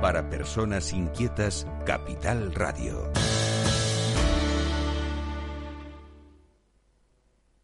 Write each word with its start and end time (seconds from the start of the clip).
Para 0.00 0.28
personas 0.28 0.92
inquietas, 0.92 1.66
Capital 1.86 2.54
Radio. 2.54 3.10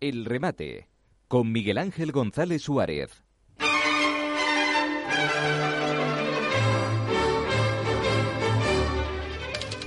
El 0.01 0.25
remate 0.25 0.89
con 1.29 1.53
Miguel 1.53 1.79
Ángel 1.79 2.13
González 2.13 2.63
Suárez. 2.63 3.11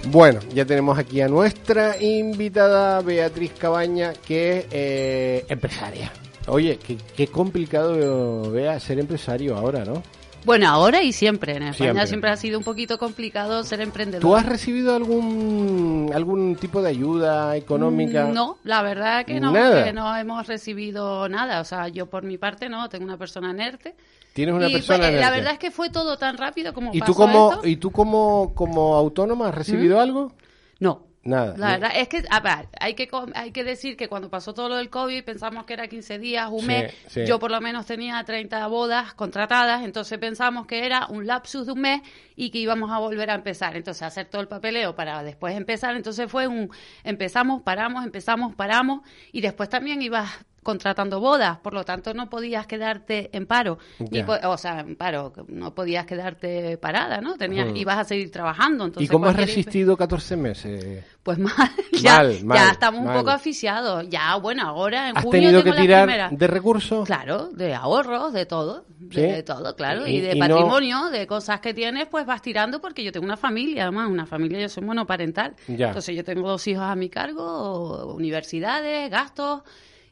Bueno, 0.07 0.39
ya 0.53 0.65
tenemos 0.65 0.99
aquí 0.99 1.21
a 1.21 1.27
nuestra 1.27 1.99
invitada 1.99 3.01
Beatriz 3.01 3.53
Cabaña, 3.57 4.13
que 4.13 4.59
es 4.59 4.65
eh, 4.71 5.45
empresaria. 5.49 6.11
Oye, 6.47 6.77
qué, 6.77 6.97
qué 7.15 7.27
complicado 7.27 8.51
vea 8.51 8.79
ser 8.79 8.99
empresario 8.99 9.55
ahora, 9.55 9.85
¿no? 9.85 10.03
Bueno, 10.45 10.67
ahora 10.67 11.01
y 11.03 11.13
siempre. 11.13 11.55
En 11.55 11.63
España 11.63 11.91
Siempre. 11.91 12.07
siempre, 12.07 12.29
ha 12.31 12.37
sido 12.37 12.57
un 12.57 12.63
poquito 12.63 12.97
complicado 12.97 13.63
ser 13.63 13.81
emprendedor. 13.81 14.21
¿Tú 14.21 14.35
has 14.35 14.45
recibido 14.45 14.95
algún 14.95 16.11
algún 16.13 16.55
tipo 16.55 16.81
de 16.81 16.89
ayuda 16.89 17.55
económica? 17.55 18.25
No, 18.25 18.57
la 18.63 18.81
verdad 18.81 19.25
que 19.25 19.39
no, 19.39 19.51
Nada. 19.51 19.83
que 19.83 19.93
no 19.93 20.15
hemos 20.15 20.47
recibido 20.47 21.29
nada. 21.29 21.61
O 21.61 21.65
sea, 21.65 21.87
yo 21.87 22.07
por 22.07 22.23
mi 22.23 22.37
parte 22.37 22.69
no, 22.69 22.89
tengo 22.89 23.05
una 23.05 23.17
persona 23.17 23.51
inerte. 23.51 23.95
Tienes 24.33 24.55
una 24.55 24.67
y 24.67 24.73
persona 24.73 24.99
pues, 24.99 25.09
en 25.09 25.19
la 25.21 25.29
verdad 25.29 25.53
es 25.53 25.59
que 25.59 25.71
fue 25.71 25.89
todo 25.89 26.17
tan 26.17 26.37
rápido 26.37 26.73
como 26.73 26.91
¿Y 26.93 26.99
pasó 26.99 27.11
tú 27.13 27.17
como 27.17 27.51
esto. 27.53 27.67
y 27.67 27.75
tú 27.77 27.91
como 27.91 28.53
como 28.55 28.95
autónoma 28.95 29.49
has 29.49 29.55
recibido 29.55 29.99
algo? 29.99 30.33
No. 30.79 31.12
Nada. 31.25 31.55
La 31.57 31.67
verdad 31.71 31.91
es 31.95 32.09
que 32.09 32.23
a 32.29 32.39
ver, 32.41 32.67
hay 32.79 32.95
que 32.95 33.09
hay 33.33 33.51
que 33.51 33.63
decir 33.63 33.95
que 33.95 34.09
cuando 34.09 34.29
pasó 34.29 34.53
todo 34.53 34.67
lo 34.69 34.75
del 34.75 34.89
COVID 34.89 35.23
pensamos 35.23 35.63
que 35.65 35.73
era 35.73 35.87
15 35.87 36.19
días, 36.19 36.49
un 36.51 36.61
Sí, 36.61 36.67
mes. 36.67 36.93
sí. 37.07 37.25
Yo 37.25 37.39
por 37.39 37.49
lo 37.49 37.61
menos 37.61 37.85
tenía 37.85 38.21
30 38.23 38.67
bodas 38.67 39.13
contratadas, 39.13 39.83
entonces 39.83 40.17
pensamos 40.19 40.67
que 40.67 40.85
era 40.85 41.07
un 41.07 41.25
lapsus 41.25 41.65
de 41.65 41.71
un 41.71 41.79
mes 41.81 42.01
y 42.35 42.49
que 42.49 42.57
íbamos 42.57 42.91
a 42.91 42.97
volver 42.99 43.29
a 43.29 43.35
empezar. 43.35 43.75
Entonces 43.77 44.03
hacer 44.03 44.25
todo 44.25 44.41
el 44.41 44.49
papeleo 44.49 44.95
para 44.95 45.23
después 45.23 45.55
empezar. 45.55 45.95
Entonces 45.95 46.29
fue 46.29 46.47
un 46.47 46.69
empezamos, 47.05 47.61
paramos, 47.61 48.03
empezamos, 48.03 48.53
paramos 48.55 49.01
y 49.31 49.39
después 49.39 49.69
también 49.69 50.01
ibas 50.01 50.29
contratando 50.63 51.19
bodas, 51.19 51.57
por 51.59 51.73
lo 51.73 51.83
tanto 51.83 52.13
no 52.13 52.29
podías 52.29 52.65
quedarte 52.65 53.29
en 53.31 53.45
paro, 53.45 53.77
ni 53.99 54.21
o 54.21 54.57
sea, 54.57 54.79
en 54.79 54.95
paro, 54.95 55.33
no 55.47 55.75
podías 55.75 56.05
quedarte 56.05 56.77
parada, 56.77 57.21
¿no? 57.21 57.35
Tenías, 57.35 57.67
Ujú. 57.67 57.75
ibas 57.77 57.97
a 57.99 58.03
seguir 58.05 58.31
trabajando. 58.31 58.85
Entonces, 58.85 59.09
¿Y 59.09 59.11
cómo 59.11 59.27
has 59.27 59.35
resistido 59.35 59.95
14 59.97 60.35
meses? 60.37 61.03
pues 61.23 61.37
mal, 61.39 61.51
ya, 61.93 62.17
Mal, 62.17 62.43
mal, 62.43 62.57
ya 62.57 62.71
estamos 62.71 63.01
mal. 63.01 63.15
un 63.15 63.21
poco 63.21 63.31
asfixiados. 63.31 64.09
Ya, 64.09 64.35
bueno, 64.35 64.63
ahora 64.67 65.09
en 65.09 65.17
¿Has 65.17 65.23
junio 65.23 65.39
tenido 65.39 65.59
que 65.59 65.63
tengo 65.63 65.75
las 65.75 65.81
tirar 65.81 66.03
primeras. 66.05 66.37
de 66.37 66.47
recursos? 66.47 67.05
Claro, 67.05 67.47
de 67.49 67.73
ahorros, 67.73 68.33
de 68.33 68.45
todo, 68.45 68.85
¿Sí? 69.09 69.21
de 69.21 69.41
todo, 69.43 69.73
claro, 69.75 70.05
y, 70.05 70.17
Y- 70.17 70.21
de 70.21 70.35
y 70.35 70.39
no- 70.39 70.47
patrimonio, 70.47 71.09
de 71.11 71.25
cosas 71.27 71.61
que 71.61 71.73
tienes, 71.73 72.07
pues 72.07 72.25
vas 72.25 72.41
tirando 72.41 72.81
porque 72.81 73.03
yo 73.05 73.11
tengo 73.13 73.25
una 73.25 73.37
familia, 73.37 73.83
además, 73.83 74.09
una 74.09 74.25
familia, 74.25 74.59
yo 74.59 74.67
soy 74.69 74.83
monoparental. 74.83 75.55
Ya. 75.67 75.87
Entonces 75.87 76.13
yo 76.15 76.23
tengo 76.25 76.49
dos 76.49 76.67
hijos 76.67 76.83
a 76.83 76.95
mi 76.95 77.07
cargo, 77.09 78.13
universidades, 78.13 79.09
gastos, 79.09 79.61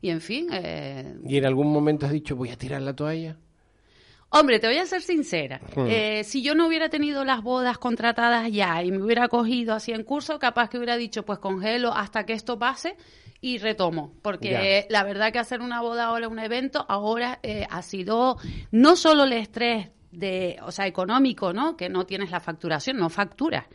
y 0.01 0.09
en 0.09 0.21
fin, 0.21 0.49
eh, 0.51 1.15
¿Y 1.27 1.37
en 1.37 1.45
algún 1.45 1.71
momento 1.71 2.05
has 2.05 2.11
dicho 2.11 2.35
voy 2.35 2.49
a 2.49 2.57
tirar 2.57 2.81
la 2.81 2.95
toalla? 2.95 3.37
Hombre, 4.33 4.59
te 4.59 4.67
voy 4.67 4.77
a 4.77 4.85
ser 4.85 5.01
sincera. 5.01 5.59
Hmm. 5.75 5.87
Eh, 5.87 6.23
si 6.23 6.41
yo 6.41 6.55
no 6.55 6.67
hubiera 6.67 6.87
tenido 6.87 7.25
las 7.25 7.43
bodas 7.43 7.77
contratadas 7.77 8.49
ya 8.49 8.81
y 8.81 8.89
me 8.89 9.03
hubiera 9.03 9.27
cogido 9.27 9.73
así 9.75 9.91
en 9.91 10.03
curso, 10.03 10.39
capaz 10.39 10.69
que 10.69 10.77
hubiera 10.77 10.95
dicho, 10.95 11.23
pues 11.23 11.39
congelo 11.39 11.93
hasta 11.93 12.25
que 12.25 12.33
esto 12.33 12.57
pase 12.57 12.95
y 13.41 13.57
retomo. 13.57 14.13
Porque 14.21 14.87
la 14.89 15.03
verdad 15.03 15.33
que 15.33 15.39
hacer 15.39 15.59
una 15.59 15.81
boda 15.81 16.05
ahora, 16.05 16.29
un 16.29 16.39
evento, 16.39 16.85
ahora 16.87 17.39
eh, 17.43 17.67
ha 17.69 17.81
sido 17.81 18.37
no 18.71 18.95
solo 18.95 19.25
el 19.25 19.33
estrés 19.33 19.89
de, 20.11 20.57
o 20.63 20.71
sea, 20.71 20.87
económico, 20.87 21.51
¿no? 21.51 21.75
Que 21.75 21.89
no 21.89 22.05
tienes 22.05 22.31
la 22.31 22.39
facturación, 22.39 22.97
no 22.97 23.09
facturas, 23.09 23.65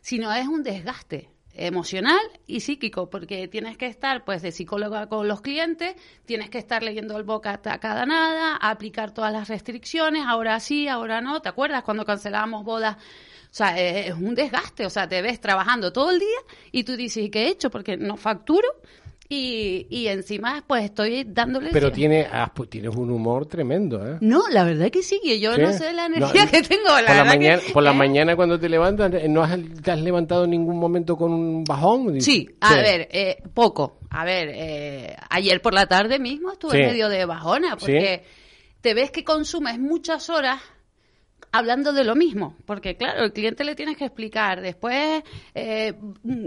sino 0.00 0.32
es 0.32 0.48
un 0.48 0.62
desgaste 0.62 1.35
emocional 1.56 2.20
y 2.46 2.60
psíquico, 2.60 3.10
porque 3.10 3.48
tienes 3.48 3.76
que 3.76 3.86
estar 3.86 4.24
pues 4.24 4.42
de 4.42 4.52
psicóloga 4.52 5.08
con 5.08 5.26
los 5.28 5.40
clientes, 5.40 5.94
tienes 6.24 6.50
que 6.50 6.58
estar 6.58 6.82
leyendo 6.82 7.16
el 7.16 7.24
boca 7.24 7.60
a 7.64 7.78
cada 7.78 8.06
nada, 8.06 8.56
aplicar 8.56 9.12
todas 9.12 9.32
las 9.32 9.48
restricciones, 9.48 10.24
ahora 10.26 10.60
sí, 10.60 10.88
ahora 10.88 11.20
no, 11.20 11.40
¿te 11.40 11.48
acuerdas 11.48 11.82
cuando 11.82 12.04
cancelábamos 12.04 12.64
bodas? 12.64 12.96
O 12.96 13.54
sea, 13.56 13.78
eh, 13.78 14.08
es 14.08 14.14
un 14.14 14.34
desgaste, 14.34 14.84
o 14.84 14.90
sea, 14.90 15.08
te 15.08 15.22
ves 15.22 15.40
trabajando 15.40 15.92
todo 15.92 16.10
el 16.10 16.18
día 16.18 16.38
y 16.72 16.84
tú 16.84 16.96
dices, 16.96 17.24
¿y 17.24 17.30
qué 17.30 17.44
he 17.44 17.48
hecho? 17.48 17.70
Porque 17.70 17.96
no 17.96 18.16
facturo 18.16 18.68
y, 19.28 19.86
y 19.90 20.06
encima 20.08 20.62
pues 20.66 20.84
estoy 20.84 21.24
dándole... 21.24 21.70
Pero 21.72 21.90
tiene, 21.92 22.26
ah, 22.30 22.52
pues 22.54 22.70
tienes 22.70 22.94
un 22.94 23.10
humor 23.10 23.46
tremendo, 23.46 24.06
¿eh? 24.06 24.18
No, 24.20 24.48
la 24.48 24.64
verdad 24.64 24.90
que 24.90 25.02
sí, 25.02 25.20
que 25.22 25.40
yo 25.40 25.54
¿Sí? 25.54 25.60
no 25.62 25.72
sé 25.72 25.92
la 25.92 26.06
energía 26.06 26.44
No, 26.44 26.50
que 26.50 26.62
tengo. 26.62 26.84
La 26.88 27.06
por, 27.06 27.16
la 27.16 27.22
que- 27.22 27.28
mañana, 27.28 27.62
por 27.72 27.82
la 27.82 27.90
¿eh? 27.90 27.94
mañana 27.94 28.36
cuando 28.36 28.58
te 28.60 28.68
levantas, 28.68 29.12
¿no 29.28 29.42
has, 29.42 29.58
te 29.82 29.90
has 29.90 30.00
levantado 30.00 30.44
en 30.44 30.50
ningún 30.50 30.78
momento 30.78 31.16
con 31.16 31.32
un 31.32 31.64
bajón? 31.64 32.20
Sí, 32.20 32.48
a 32.60 32.74
ver, 32.76 33.08
eh, 33.10 33.42
poco. 33.54 33.98
A 34.10 34.24
ver, 34.24 34.48
eh, 34.54 35.16
ayer 35.30 35.60
por 35.60 35.74
la 35.74 35.86
tarde 35.86 36.18
mismo 36.18 36.52
estuve 36.52 36.72
Sí. 36.72 36.78
medio 36.78 37.08
de 37.08 37.24
bajona 37.26 37.76
porque 37.76 38.22
te 38.80 38.94
ves 38.94 39.10
que 39.10 39.24
consumes 39.24 39.78
muchas 39.78 40.30
horas 40.30 40.60
hablando 41.52 41.92
de 41.92 42.04
lo 42.04 42.14
mismo, 42.14 42.56
porque 42.66 42.96
claro, 42.96 43.24
el 43.24 43.32
cliente 43.32 43.64
le 43.64 43.74
tienes 43.74 43.96
que 43.96 44.04
explicar. 44.04 44.60
Después, 44.60 45.22
eh, 45.54 45.94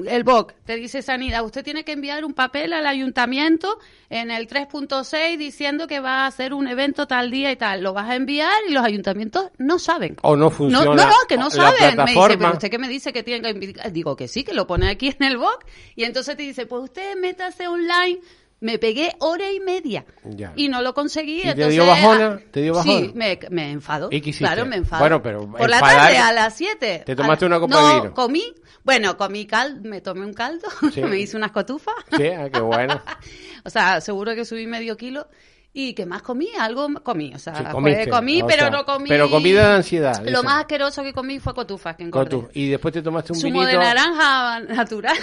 el 0.08 0.24
BOC 0.24 0.54
te 0.66 0.76
dice 0.76 1.02
Sanidad, 1.02 1.44
usted 1.44 1.64
tiene 1.64 1.84
que 1.84 1.94
enviar 1.94 2.26
un 2.26 2.34
papel 2.34 2.74
al 2.74 2.86
ayuntamiento 2.86 3.80
en 4.10 4.32
el 4.32 4.48
3.6 4.48 5.38
diciendo 5.38 5.88
que 5.88 6.00
va 6.00 6.24
a 6.24 6.28
hacer 6.28 6.54
un 6.54 6.68
evento 6.68 7.08
tal 7.08 7.32
día 7.32 7.52
y 7.52 7.56
tal. 7.56 7.82
Lo 7.82 7.94
vas 7.94 8.10
a 8.10 8.16
enviar 8.16 8.54
y 8.68 8.74
los 8.74 8.84
ayuntamientos 8.84 9.50
no 9.58 9.80
saben. 9.80 10.18
O 10.22 10.36
no 10.36 10.50
funciona 10.50 10.86
No, 10.86 10.96
no, 10.96 11.06
no, 11.06 11.16
que 11.28 11.38
no 11.38 11.50
saben. 11.50 11.98
Me 11.98 12.12
dice, 12.12 12.38
pero 12.38 12.54
usted 12.54 12.70
que 12.70 12.80
me 12.80 12.88
dice 12.88 13.14
que 13.14 13.24
tiene 13.24 13.54
que. 13.54 13.90
Digo 13.92 14.16
que 14.16 14.28
sí, 14.28 14.44
que 14.44 14.54
lo 14.54 14.68
pone 14.68 14.90
aquí 14.90 15.14
en 15.20 15.26
el 15.26 15.38
box. 15.38 15.66
Y 15.96 16.04
entonces 16.04 16.36
te 16.38 16.44
dice, 16.44 16.66
pues 16.66 16.84
usted 16.84 17.16
métase 17.18 17.68
online. 17.68 18.20
Me 18.62 18.78
pegué 18.78 19.14
hora 19.20 19.50
y 19.52 19.60
media 19.62 20.06
Ya. 20.26 20.52
y 20.56 20.68
no 20.68 20.82
lo 20.82 20.94
conseguí. 20.94 21.40
¿Y 21.40 21.42
te 21.44 21.50
entonces, 21.52 21.74
dio 21.74 21.86
bajona? 21.86 22.40
ah, 22.42 22.50
¿Te 22.52 22.62
dio 22.62 22.74
bajona? 22.74 23.00
Sí, 23.00 23.12
me, 23.16 23.40
me 23.50 23.72
enfado. 23.72 24.10
¿Y? 24.12 24.20
Claro, 24.34 24.66
me 24.66 24.76
enfado. 24.76 25.02
Bueno, 25.02 25.22
pero 25.24 25.50
Por 25.50 25.70
la 25.70 25.80
tarde 25.80 26.18
a 26.18 26.34
las 26.34 26.56
7. 26.58 27.04
¿Te 27.06 27.16
tomaste 27.16 27.46
una 27.46 27.60
copa 27.60 27.76
no, 27.76 27.88
de 27.88 27.96
vino? 28.02 28.14
comí. 28.14 28.44
Bueno, 28.84 29.16
comí 29.18 29.46
caldo, 29.46 29.82
me 29.88 30.02
tomé 30.02 30.26
un 30.26 30.34
caldo, 30.34 30.68
Sí. 30.94 31.02
me 31.04 31.18
hice 31.20 31.38
unas 31.38 31.52
cotufas. 31.52 31.94
Sí, 32.18 32.28
ah, 32.28 32.50
qué 32.52 32.60
bueno. 32.60 33.02
o 33.64 33.70
sea, 33.70 34.02
seguro 34.02 34.36
que 34.36 34.44
subí 34.46 34.68
medio 34.68 34.98
kilo. 34.98 35.28
¿Y 35.72 35.94
qué 35.94 36.06
más 36.08 36.24
comí? 36.24 36.50
Algo 36.60 36.88
comí. 37.04 37.32
O 37.36 37.40
sea, 37.40 37.54
Sí, 37.56 37.62
pues, 37.62 37.74
comiste, 37.74 38.10
comí, 38.10 38.42
o 38.42 38.48
pero 38.48 38.62
sea, 38.64 38.70
no 38.72 38.86
comí. 38.86 39.08
pero 39.08 39.30
comida 39.30 39.70
de 39.70 39.76
ansiedad, 39.76 40.22
Lo 40.26 40.42
más 40.44 40.62
asqueroso 40.62 41.04
que 41.04 41.14
comí 41.14 41.40
fue 41.40 41.54
cotufas 41.54 41.96
que 41.96 42.04
engordé. 42.04 42.30
tu- 42.32 42.50
y 42.54 42.70
después 42.70 42.92
te 42.94 43.04
tomaste 43.04 43.34
un 43.34 43.40
Zumo 43.40 43.60
vinito. 43.62 43.68
de 43.80 43.86
naranja 43.86 44.60
natural. 44.68 45.16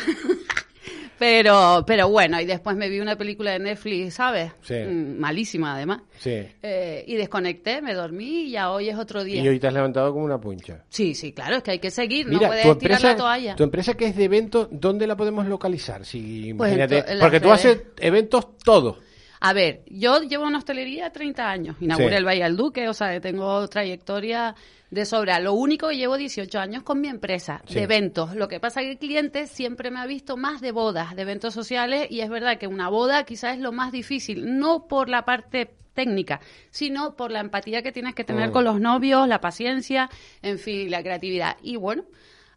Pero, 1.19 1.84
pero 1.87 2.09
bueno, 2.09 2.41
y 2.41 2.44
después 2.44 2.77
me 2.77 2.88
vi 2.88 3.00
una 3.00 3.16
película 3.16 3.53
de 3.53 3.59
Netflix, 3.59 4.15
¿sabes? 4.15 4.53
Sí. 4.62 4.75
Mm, 4.75 5.19
Malísima, 5.19 5.75
además. 5.75 6.03
Sí. 6.19 6.43
Eh, 6.62 7.04
y 7.06 7.15
desconecté, 7.16 7.81
me 7.82 7.94
dormí 7.94 8.43
y 8.44 8.50
ya 8.50 8.71
hoy 8.71 8.88
es 8.88 8.97
otro 8.99 9.25
día. 9.25 9.43
Y 9.43 9.49
hoy 9.49 9.59
te 9.59 9.66
has 9.66 9.75
levantado 9.75 10.12
como 10.12 10.25
una 10.25 10.41
puncha. 10.41 10.84
Sí, 10.88 11.15
sí, 11.15 11.32
claro, 11.32 11.56
es 11.56 11.62
que 11.62 11.72
hay 11.72 11.78
que 11.78 11.91
seguir, 11.91 12.27
no 12.27 12.34
Mira, 12.38 12.49
puedes 12.49 12.65
tu 12.65 12.77
tirar 12.77 12.97
empresa, 12.99 13.09
la 13.12 13.16
toalla. 13.16 13.56
tu 13.56 13.62
empresa 13.65 13.94
que 13.94 14.06
es 14.06 14.16
de 14.16 14.25
eventos, 14.25 14.69
¿dónde 14.71 15.06
la 15.06 15.16
podemos 15.16 15.47
localizar? 15.47 16.04
Si, 16.04 16.53
Pues 16.54 16.72
imagínate, 16.75 17.19
porque 17.21 17.41
tú 17.41 17.50
haces 17.50 17.83
eventos 17.98 18.59
todos. 18.59 18.98
A 19.41 19.53
ver, 19.53 19.83
yo 19.87 20.21
llevo 20.23 20.49
en 20.49 20.55
hostelería 20.55 21.11
30 21.11 21.49
años. 21.51 21.77
Inauguré 21.81 22.11
Sí. 22.11 22.15
el 22.17 22.25
Valle 22.27 22.43
del 22.45 22.57
Duque, 22.57 22.89
o 22.89 22.95
sea, 22.95 23.21
tengo 23.21 23.67
trayectoria 23.69 24.55
de 24.91 25.05
sobra. 25.05 25.41
Lo 25.41 25.53
único 25.53 25.89
que 25.89 25.97
llevo 25.97 26.17
18 26.17 26.59
años 26.59 26.83
con 26.83 27.01
mi 27.01 27.09
empresa 27.09 27.61
Sí. 27.67 27.75
de 27.75 27.83
eventos. 27.83 28.35
Lo 28.35 28.49
que 28.49 28.61
pasa 28.61 28.81
es 28.81 28.87
que 28.87 28.93
el 28.93 28.99
cliente 28.99 29.47
siempre 29.47 29.91
me 29.91 29.99
ha 30.01 30.07
visto 30.07 30.37
más 30.37 30.61
de 30.61 30.73
bodas, 30.73 31.15
de 31.17 31.23
eventos 31.23 31.53
sociales, 31.55 32.07
y 32.11 32.21
es 32.21 32.31
verdad 32.31 32.59
que 32.59 32.67
una 32.67 32.89
boda 32.89 33.25
quizás 33.25 33.57
es 33.57 33.61
lo 33.61 33.73
más 33.73 33.93
difícil, 33.93 34.59
no 34.59 34.87
por 34.87 35.09
la 35.09 35.25
parte 35.25 35.75
técnica, 35.93 36.41
sino 36.71 37.17
por 37.17 37.31
la 37.31 37.41
empatía 37.41 37.83
que 37.83 37.91
tienes 37.91 38.15
que 38.15 38.23
tener 38.25 38.51
Mm. 38.51 38.53
con 38.53 38.65
los 38.65 38.81
novios, 38.81 39.27
la 39.29 39.41
paciencia, 39.41 40.09
en 40.43 40.59
fin, 40.59 40.91
la 40.91 41.03
creatividad. 41.03 41.57
Y 41.63 41.77
bueno, 41.77 42.05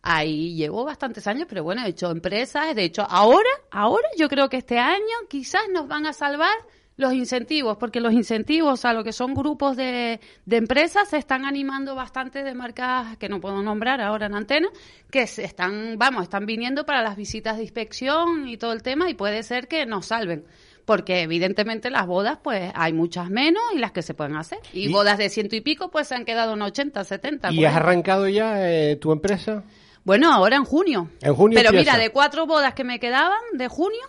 ahí 0.02 0.56
llevo 0.56 0.86
bastantes 0.86 1.26
años, 1.28 1.46
pero 1.50 1.64
bueno, 1.64 1.84
he 1.86 1.90
hecho 1.90 2.12
empresas, 2.12 2.76
de 2.76 2.84
hecho, 2.84 3.06
ahora, 3.10 3.50
ahora 3.72 4.08
yo 4.18 4.28
creo 4.30 4.50
que 4.50 4.58
este 4.58 4.78
año 4.78 5.16
quizás 5.30 5.64
nos 5.74 5.88
van 5.88 6.06
a 6.06 6.14
salvar 6.14 6.54
los 7.00 7.14
incentivos, 7.14 7.78
porque 7.78 8.02
los 8.02 8.12
incentivos 8.14 8.84
a 8.86 8.94
lo 8.94 9.04
que 9.04 9.14
son 9.14 9.34
grupos 9.34 9.78
de, 9.78 10.20
de 10.46 10.58
empresas 10.58 11.10
se 11.10 11.18
están 11.18 11.46
animando 11.46 11.96
bastante 11.96 12.44
de 12.44 12.54
marcas 12.54 13.16
que 13.18 13.30
no 13.30 13.40
puedo 13.40 13.64
nombrar 13.64 14.02
ahora 14.02 14.26
en 14.26 14.36
antena, 14.36 14.68
que 15.10 15.26
se 15.26 15.46
están, 15.46 15.98
vamos, 15.98 16.24
están 16.24 16.46
viniendo 16.46 16.86
para 16.86 17.02
las 17.02 17.16
visitas 17.16 17.56
de 17.58 17.64
inspección 17.64 18.48
y 18.50 18.58
todo 18.58 18.74
el 18.74 18.84
tema 18.84 19.10
y 19.10 19.14
puede 19.14 19.44
ser 19.44 19.68
que 19.70 19.86
nos 19.86 20.08
salven. 20.08 20.44
Porque 20.84 21.22
evidentemente 21.22 21.90
las 21.90 22.06
bodas, 22.06 22.40
pues 22.44 22.72
hay 22.76 22.92
muchas 22.94 23.30
menos 23.30 23.62
y 23.74 23.78
las 23.80 23.92
que 23.94 24.02
se 24.02 24.14
pueden 24.14 24.36
hacer. 24.36 24.60
Y, 24.74 24.90
Y- 24.90 24.92
bodas 24.92 25.18
de 25.18 25.30
ciento 25.30 25.56
y 25.56 25.62
pico, 25.62 25.90
pues 25.90 26.08
se 26.08 26.16
han 26.16 26.26
quedado 26.26 26.54
en 26.56 26.62
80, 26.64 27.04
70. 27.04 27.52
¿Y 27.52 27.58
por 27.58 27.66
has 27.68 27.76
arrancado 27.78 28.28
ya 28.28 28.70
eh, 28.70 28.98
tu 28.98 29.12
empresa? 29.14 29.64
Bueno, 30.04 30.34
ahora 30.34 30.58
en 30.58 30.66
junio. 30.66 31.10
En 31.22 31.34
junio 31.36 31.56
Pero 31.56 31.70
empieza. 31.70 31.94
mira, 31.94 32.04
de 32.04 32.10
cuatro 32.10 32.46
bodas 32.46 32.74
que 32.74 32.84
me 32.84 33.00
quedaban 33.00 33.40
de 33.54 33.68
junio, 33.70 34.02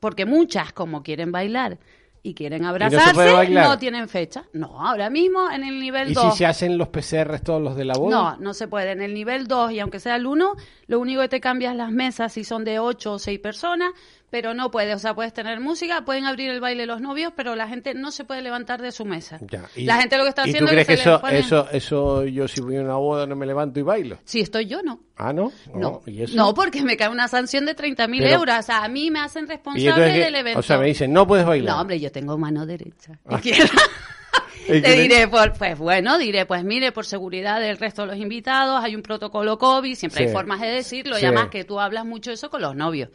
porque 0.00 0.24
muchas, 0.24 0.72
como 0.72 1.02
quieren 1.02 1.30
bailar, 1.32 1.78
y 2.22 2.34
quieren 2.34 2.62
se 2.62 2.68
abrazarse, 2.68 3.14
puede 3.14 3.30
no, 3.30 3.36
bailar? 3.36 3.78
tienen 3.78 4.08
fecha. 4.08 4.44
No, 4.52 4.80
ahora 4.80 5.10
mismo 5.10 5.50
en 5.50 5.64
el 5.64 5.80
nivel 5.80 6.10
¿Y 6.10 6.14
2. 6.14 6.32
si 6.32 6.38
se 6.38 6.46
hacen 6.46 6.78
los 6.78 6.88
PCR 6.88 7.40
todos 7.40 7.60
los 7.60 7.74
de 7.76 7.84
la 7.84 7.94
boda? 7.94 8.10
No, 8.10 8.36
no 8.36 8.54
se 8.54 8.68
puede. 8.68 8.92
En 8.92 9.02
el 9.02 9.12
nivel 9.12 9.48
2 9.48 9.72
y 9.72 9.80
aunque 9.80 9.98
sea 9.98 10.16
el 10.16 10.26
1, 10.26 10.54
lo 10.86 11.00
único 11.00 11.20
que 11.22 11.28
te 11.28 11.40
cambias 11.40 11.74
las 11.74 11.90
mesas 11.90 12.32
si 12.32 12.44
son 12.44 12.64
de 12.64 12.78
8 12.78 13.12
o 13.14 13.18
6 13.18 13.38
personas, 13.40 13.92
pero 14.32 14.54
no 14.54 14.70
puedes. 14.70 14.96
O 14.96 14.98
sea, 14.98 15.14
puedes 15.14 15.34
tener 15.34 15.60
música, 15.60 16.06
pueden 16.06 16.24
abrir 16.24 16.48
el 16.50 16.58
baile 16.58 16.86
los 16.86 17.02
novios, 17.02 17.34
pero 17.36 17.54
la 17.54 17.68
gente 17.68 17.92
no 17.92 18.10
se 18.10 18.24
puede 18.24 18.40
levantar 18.40 18.80
de 18.80 18.90
su 18.90 19.04
mesa. 19.04 19.38
Ya, 19.42 19.64
y- 19.76 19.84
la 19.84 19.98
gente 20.00 20.16
lo 20.16 20.22
que 20.22 20.30
está 20.30 20.46
¿y 20.46 20.48
haciendo 20.50 20.70
tú 20.70 20.72
crees 20.72 20.86
que, 20.86 20.94
es 20.94 20.98
que 21.00 21.04
se 21.04 21.10
le 21.10 21.38
eso, 21.38 21.68
eso, 21.70 21.70
eso 21.70 22.24
yo 22.24 22.48
si 22.48 22.62
voy 22.62 22.78
a 22.78 22.80
una 22.80 22.94
boda 22.96 23.26
no 23.26 23.36
me 23.36 23.44
levanto 23.44 23.78
y 23.78 23.82
bailo? 23.82 24.18
Si 24.24 24.40
estoy 24.40 24.64
yo, 24.66 24.82
no. 24.82 25.00
Ah, 25.18 25.34
¿no? 25.34 25.52
No, 25.74 26.00
¿y 26.06 26.22
eso? 26.22 26.34
no, 26.34 26.54
porque 26.54 26.82
me 26.82 26.96
cae 26.96 27.10
una 27.10 27.28
sanción 27.28 27.66
de 27.66 27.76
30.000 27.76 28.22
Pero- 28.22 28.34
euros. 28.36 28.56
O 28.58 28.62
sea, 28.62 28.82
a 28.84 28.88
mí 28.88 29.10
me 29.10 29.20
hacen 29.20 29.44
¿Y 29.44 29.48
responsable 29.48 30.08
del 30.18 30.34
evento. 30.34 30.58
O 30.60 30.62
sea, 30.62 30.78
me 30.78 30.86
dicen, 30.86 31.12
no 31.12 31.26
puedes 31.26 31.44
bailar. 31.44 31.74
No, 31.76 31.80
hombre, 31.82 32.00
yo 32.00 32.10
tengo 32.10 32.38
mano 32.38 32.64
derecha. 32.64 33.18
Ah. 33.26 33.34
Izquierda. 33.36 33.70
¿Y 34.68 34.80
Te 34.80 34.92
diré, 35.00 35.26
por, 35.28 35.52
pues 35.54 35.76
bueno, 35.76 36.16
diré, 36.18 36.46
pues 36.46 36.64
mire, 36.64 36.92
por 36.92 37.04
seguridad 37.04 37.60
del 37.60 37.76
resto 37.78 38.02
de 38.02 38.08
los 38.08 38.16
invitados, 38.16 38.82
hay 38.82 38.94
un 38.94 39.02
protocolo 39.02 39.58
COVID, 39.58 39.94
siempre 39.96 40.20
Sí. 40.22 40.26
hay 40.28 40.32
formas 40.32 40.60
de 40.60 40.68
decirlo, 40.68 41.16
Sí. 41.16 41.22
y 41.22 41.26
además 41.26 41.48
que 41.48 41.64
tú 41.64 41.80
hablas 41.80 42.06
mucho 42.06 42.30
eso 42.30 42.48
con 42.48 42.62
los 42.62 42.74
novios. 42.76 43.10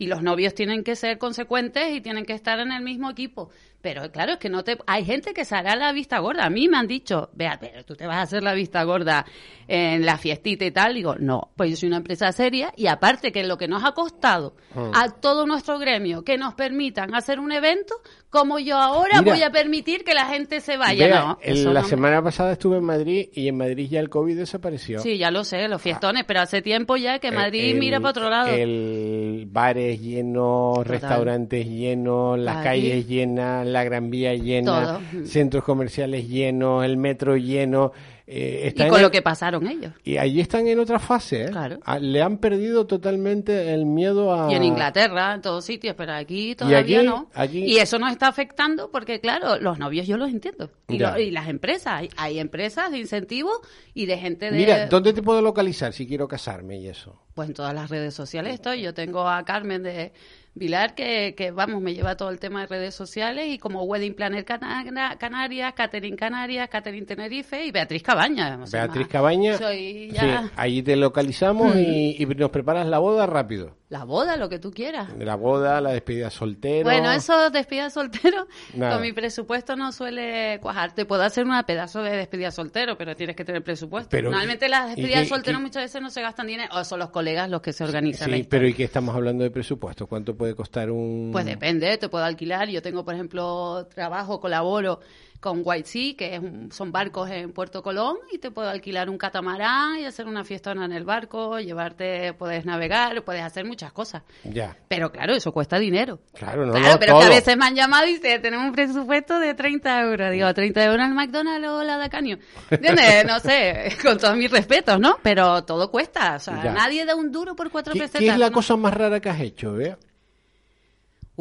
Y 0.00 0.06
los 0.06 0.22
novios 0.22 0.54
tienen 0.54 0.82
que 0.82 0.96
ser 0.96 1.18
consecuentes 1.18 1.94
y 1.94 2.00
tienen 2.00 2.24
que 2.24 2.32
estar 2.32 2.58
en 2.58 2.72
el 2.72 2.82
mismo 2.82 3.10
equipo. 3.10 3.50
Pero 3.82 4.10
claro, 4.12 4.32
es 4.32 4.38
que 4.38 4.48
no 4.50 4.62
te... 4.62 4.76
Hay 4.86 5.04
gente 5.04 5.32
que 5.32 5.44
se 5.44 5.54
hará 5.54 5.74
la 5.74 5.92
vista 5.92 6.18
gorda. 6.18 6.44
A 6.44 6.50
mí 6.50 6.68
me 6.68 6.76
han 6.76 6.86
dicho, 6.86 7.30
vea, 7.32 7.56
pero 7.60 7.82
tú 7.84 7.94
te 7.96 8.06
vas 8.06 8.16
a 8.16 8.22
hacer 8.22 8.42
la 8.42 8.52
vista 8.52 8.82
gorda 8.84 9.24
en 9.68 10.04
la 10.04 10.18
fiestita 10.18 10.64
y 10.66 10.70
tal. 10.70 10.94
Digo, 10.94 11.14
no, 11.18 11.50
pues 11.56 11.70
yo 11.70 11.76
soy 11.76 11.86
una 11.88 11.96
empresa 11.98 12.30
seria 12.32 12.72
y 12.76 12.88
aparte 12.88 13.32
que 13.32 13.42
lo 13.44 13.56
que 13.56 13.68
nos 13.68 13.82
ha 13.84 13.92
costado 13.92 14.54
Mm. 14.74 14.92
a 14.94 15.08
todo 15.20 15.46
nuestro 15.46 15.80
gremio 15.80 16.22
que 16.22 16.38
nos 16.38 16.54
permitan 16.54 17.12
hacer 17.14 17.40
un 17.40 17.50
evento, 17.50 17.92
como 18.28 18.60
yo 18.60 18.76
ahora 18.78 19.20
Mira. 19.20 19.32
voy 19.34 19.42
a 19.42 19.50
permitir 19.50 20.04
que 20.04 20.14
la 20.14 20.26
gente 20.26 20.60
se 20.60 20.76
vaya. 20.76 21.06
Vea, 21.08 21.20
no, 21.22 21.38
el- 21.42 21.74
la 21.74 21.80
no- 21.82 21.88
semana 21.88 22.22
pasada 22.22 22.52
estuve 22.52 22.76
en 22.76 22.84
Madrid 22.84 23.28
y 23.32 23.48
en 23.48 23.56
Madrid 23.56 23.88
ya 23.90 23.98
el 23.98 24.08
COVID 24.08 24.36
desapareció. 24.36 25.00
Sí, 25.00 25.18
ya 25.18 25.32
lo 25.32 25.42
sé, 25.42 25.66
los 25.66 25.82
fiestones, 25.82 26.22
pero 26.24 26.40
hace 26.40 26.62
tiempo 26.62 26.96
ya 26.96 27.18
que 27.18 27.32
Madrid 27.32 27.70
El- 27.72 27.78
mira 27.80 27.98
para 27.98 28.10
otro 28.10 28.30
lado. 28.30 28.48
El 28.54 29.48
bares 29.50 30.00
llenos, 30.00 30.86
restaurantes 30.86 31.66
llenos, 31.66 32.38
las 32.38 32.62
calles 32.62 33.08
llenas, 33.08 33.66
la 33.72 33.84
Gran 33.84 34.10
Vía 34.10 34.34
llena, 34.34 34.98
Todo. 35.12 35.26
centros 35.26 35.64
comerciales 35.64 36.28
llenos, 36.28 36.84
el 36.84 36.96
metro 36.96 37.36
lleno. 37.36 37.92
eh, 38.32 38.72
y 38.76 38.78
con 38.88 38.94
en- 38.98 39.02
lo 39.02 39.10
que 39.10 39.22
pasaron 39.22 39.66
ellos. 39.66 39.92
y 40.04 40.16
allí 40.16 40.40
están 40.40 40.68
en 40.68 40.78
otra 40.78 41.00
fase. 41.00 41.42
¿eh? 41.44 41.48
Claro. 41.50 41.80
Ah, 41.84 41.98
Le 41.98 42.22
han 42.22 42.38
perdido 42.38 42.86
totalmente 42.86 43.74
el 43.74 43.86
miedo 43.86 44.32
a. 44.32 44.52
Y 44.52 44.54
en 44.54 44.62
Inglaterra, 44.62 45.34
en 45.34 45.42
todos 45.42 45.64
sitios, 45.64 45.96
pero 45.96 46.12
aquí 46.12 46.54
todavía 46.54 46.78
aquí- 47.00 47.06
no. 47.06 47.28
aquí- 47.34 47.64
Y 47.64 47.78
eso 47.78 47.98
nos 47.98 48.12
está 48.12 48.28
afectando 48.28 48.88
porque, 48.92 49.18
claro, 49.20 49.58
los 49.58 49.80
novios 49.80 50.06
yo 50.06 50.16
los 50.16 50.30
entiendo. 50.30 50.70
Y, 50.88 50.98
lo- 50.98 51.18
y 51.18 51.32
las 51.32 51.48
empresas, 51.48 51.94
hay, 51.94 52.08
hay 52.16 52.38
empresas 52.38 52.92
de 52.92 52.98
incentivo 52.98 53.50
y 53.94 54.06
de 54.06 54.16
gente 54.18 54.50
de... 54.50 54.56
Mira, 54.56 54.86
¿dónde 54.86 55.12
te 55.12 55.22
puedo 55.22 55.42
localizar 55.42 55.92
si 55.92 56.06
quiero 56.06 56.28
casarme 56.28 56.78
y 56.78 56.86
eso? 56.86 57.20
Pues 57.40 57.48
en 57.48 57.54
todas 57.54 57.72
las 57.72 57.88
redes 57.88 58.12
sociales 58.12 58.52
estoy. 58.52 58.82
Yo 58.82 58.92
tengo 58.92 59.26
a 59.26 59.42
Carmen 59.46 59.82
de 59.82 60.12
Vilar 60.54 60.94
que, 60.94 61.34
que, 61.34 61.52
vamos, 61.52 61.80
me 61.80 61.94
lleva 61.94 62.14
todo 62.14 62.28
el 62.28 62.38
tema 62.38 62.60
de 62.60 62.66
redes 62.66 62.94
sociales 62.94 63.46
y 63.48 63.56
como 63.58 63.84
Wedding 63.84 64.12
Planner 64.14 64.44
Cana- 64.44 65.16
Canarias, 65.18 65.72
Catherine 65.74 66.18
Canarias, 66.18 66.68
Catherine 66.68 67.06
Tenerife 67.06 67.64
y 67.64 67.70
Beatriz 67.70 68.02
Cabaña. 68.02 68.58
Beatriz 68.70 69.08
Cabaña. 69.08 69.56
Soy 69.56 70.10
ya 70.12 70.42
Mm. 70.42 70.44
Sí, 70.48 70.50
allí 70.56 70.82
te 70.82 70.96
localizamos 70.96 71.74
y, 71.76 72.16
y 72.22 72.26
nos 72.26 72.50
preparas 72.50 72.86
la 72.86 72.98
boda 72.98 73.24
rápido. 73.26 73.74
La 73.90 74.04
boda, 74.04 74.36
lo 74.36 74.48
que 74.48 74.58
tú 74.60 74.70
quieras. 74.70 75.08
La 75.18 75.34
boda, 75.34 75.80
la 75.80 75.90
despedida 75.90 76.30
soltero. 76.30 76.84
Bueno, 76.84 77.10
eso 77.10 77.50
despedida 77.50 77.90
soltero, 77.90 78.46
Nada. 78.72 78.92
con 78.94 79.02
mi 79.02 79.12
presupuesto 79.12 79.74
no 79.74 79.90
suele 79.92 80.58
cuajar. 80.62 80.94
Te 80.94 81.04
puedo 81.04 81.22
hacer 81.24 81.44
una 81.44 81.64
pedazo 81.66 82.00
de 82.02 82.16
despedida 82.16 82.52
soltero, 82.52 82.96
pero 82.96 83.16
tienes 83.16 83.34
que 83.34 83.44
tener 83.44 83.64
presupuesto. 83.64 84.08
Pero, 84.08 84.30
Normalmente 84.30 84.68
las 84.68 84.96
¿y 84.96 85.02
despedidas 85.02 85.42
qué- 85.42 85.52
muchas 85.58 85.82
veces 85.82 86.00
no 86.00 86.08
se 86.08 86.22
gastan 86.22 86.46
dinero, 86.46 86.72
o 86.72 86.84
son 86.84 87.00
los 87.00 87.10
colegas 87.10 87.50
los 87.50 87.60
que 87.62 87.72
se 87.72 87.82
organizan. 87.82 88.30
Sí, 88.30 88.46
pero 88.48 88.66
¿y 88.68 88.74
qué 88.74 88.84
estamos 88.84 89.14
hablando 89.14 89.42
de 89.42 89.50
presupuesto? 89.50 90.06
¿Cuánto 90.06 90.36
puede 90.36 90.54
costar 90.54 90.90
un...? 90.90 91.30
Pues 91.32 91.44
depende, 91.44 91.98
te 91.98 92.08
puedo 92.08 92.24
alquilar. 92.24 92.68
Yo 92.68 92.82
tengo, 92.82 93.04
por 93.04 93.14
ejemplo, 93.14 93.86
trabajo, 93.92 94.40
colaboro 94.40 95.00
con 95.40 95.62
White 95.64 95.88
Sea, 95.88 96.14
que 96.16 96.34
es 96.34 96.40
un- 96.40 96.70
son 96.70 96.92
barcos 96.92 97.30
en 97.30 97.52
Puerto 97.52 97.82
Colón, 97.82 98.16
y 98.30 98.38
te 98.38 98.50
puedo 98.50 98.68
alquilar 98.68 99.08
un 99.08 99.16
catamarán 99.16 99.98
y 99.98 100.04
hacer 100.04 100.26
una 100.26 100.44
fiestona 100.44 100.84
en 100.84 100.92
el 100.92 101.04
barco, 101.04 101.58
llevarte, 101.58 102.34
puedes 102.34 102.66
navegar, 102.66 103.22
puedes 103.24 103.42
hacer 103.42 103.64
muchas 103.64 103.92
cosas. 103.92 104.22
Ya, 104.44 104.76
Pero 104.88 105.10
claro, 105.10 105.32
eso 105.34 105.50
cuesta 105.52 105.78
dinero. 105.78 106.20
claro, 106.34 106.66
no, 106.66 106.72
claro, 106.74 106.92
no, 106.92 106.98
pero 107.00 107.18
que 107.18 107.24
a 107.24 107.28
veces 107.30 107.56
me 107.56 107.64
han 107.64 107.74
llamado 107.74 108.06
y 108.06 108.14
dicen, 108.14 108.42
tenemos 108.42 108.66
un 108.66 108.72
presupuesto 108.72 109.38
de 109.38 109.54
30 109.54 110.00
euros. 110.02 110.30
Digo, 110.30 110.52
30 110.52 110.84
euros 110.84 111.00
al 111.06 111.14
McDonald's 111.14 111.68
o 111.68 111.82
la 111.82 111.96
Dacanio. 111.96 112.38
¿Entiendes? 112.70 113.24
No 113.26 113.38
sé, 113.40 113.96
con 114.02 114.18
todos 114.18 114.36
mis 114.36 114.50
respetos, 114.50 114.98
¿no? 115.00 115.16
Pero 115.22 115.64
todo 115.64 115.90
cuesta. 115.90 116.36
O 116.36 116.38
sea, 116.38 116.62
Ya. 116.62 116.72
nadie 116.72 117.04
da 117.06 117.14
un 117.14 117.30
duro 117.32 117.54
por 117.56 117.70
cuatro 117.70 117.92
¿Qué, 117.94 118.00
pesetas. 118.00 118.20
qué 118.20 118.28
es 118.28 118.38
la 118.38 118.48
¿no? 118.48 118.52
cosa 118.54 118.76
más 118.76 118.92
rara 118.92 119.20
que 119.20 119.28
has 119.30 119.40
hecho, 119.40 119.72
vea? 119.72 119.96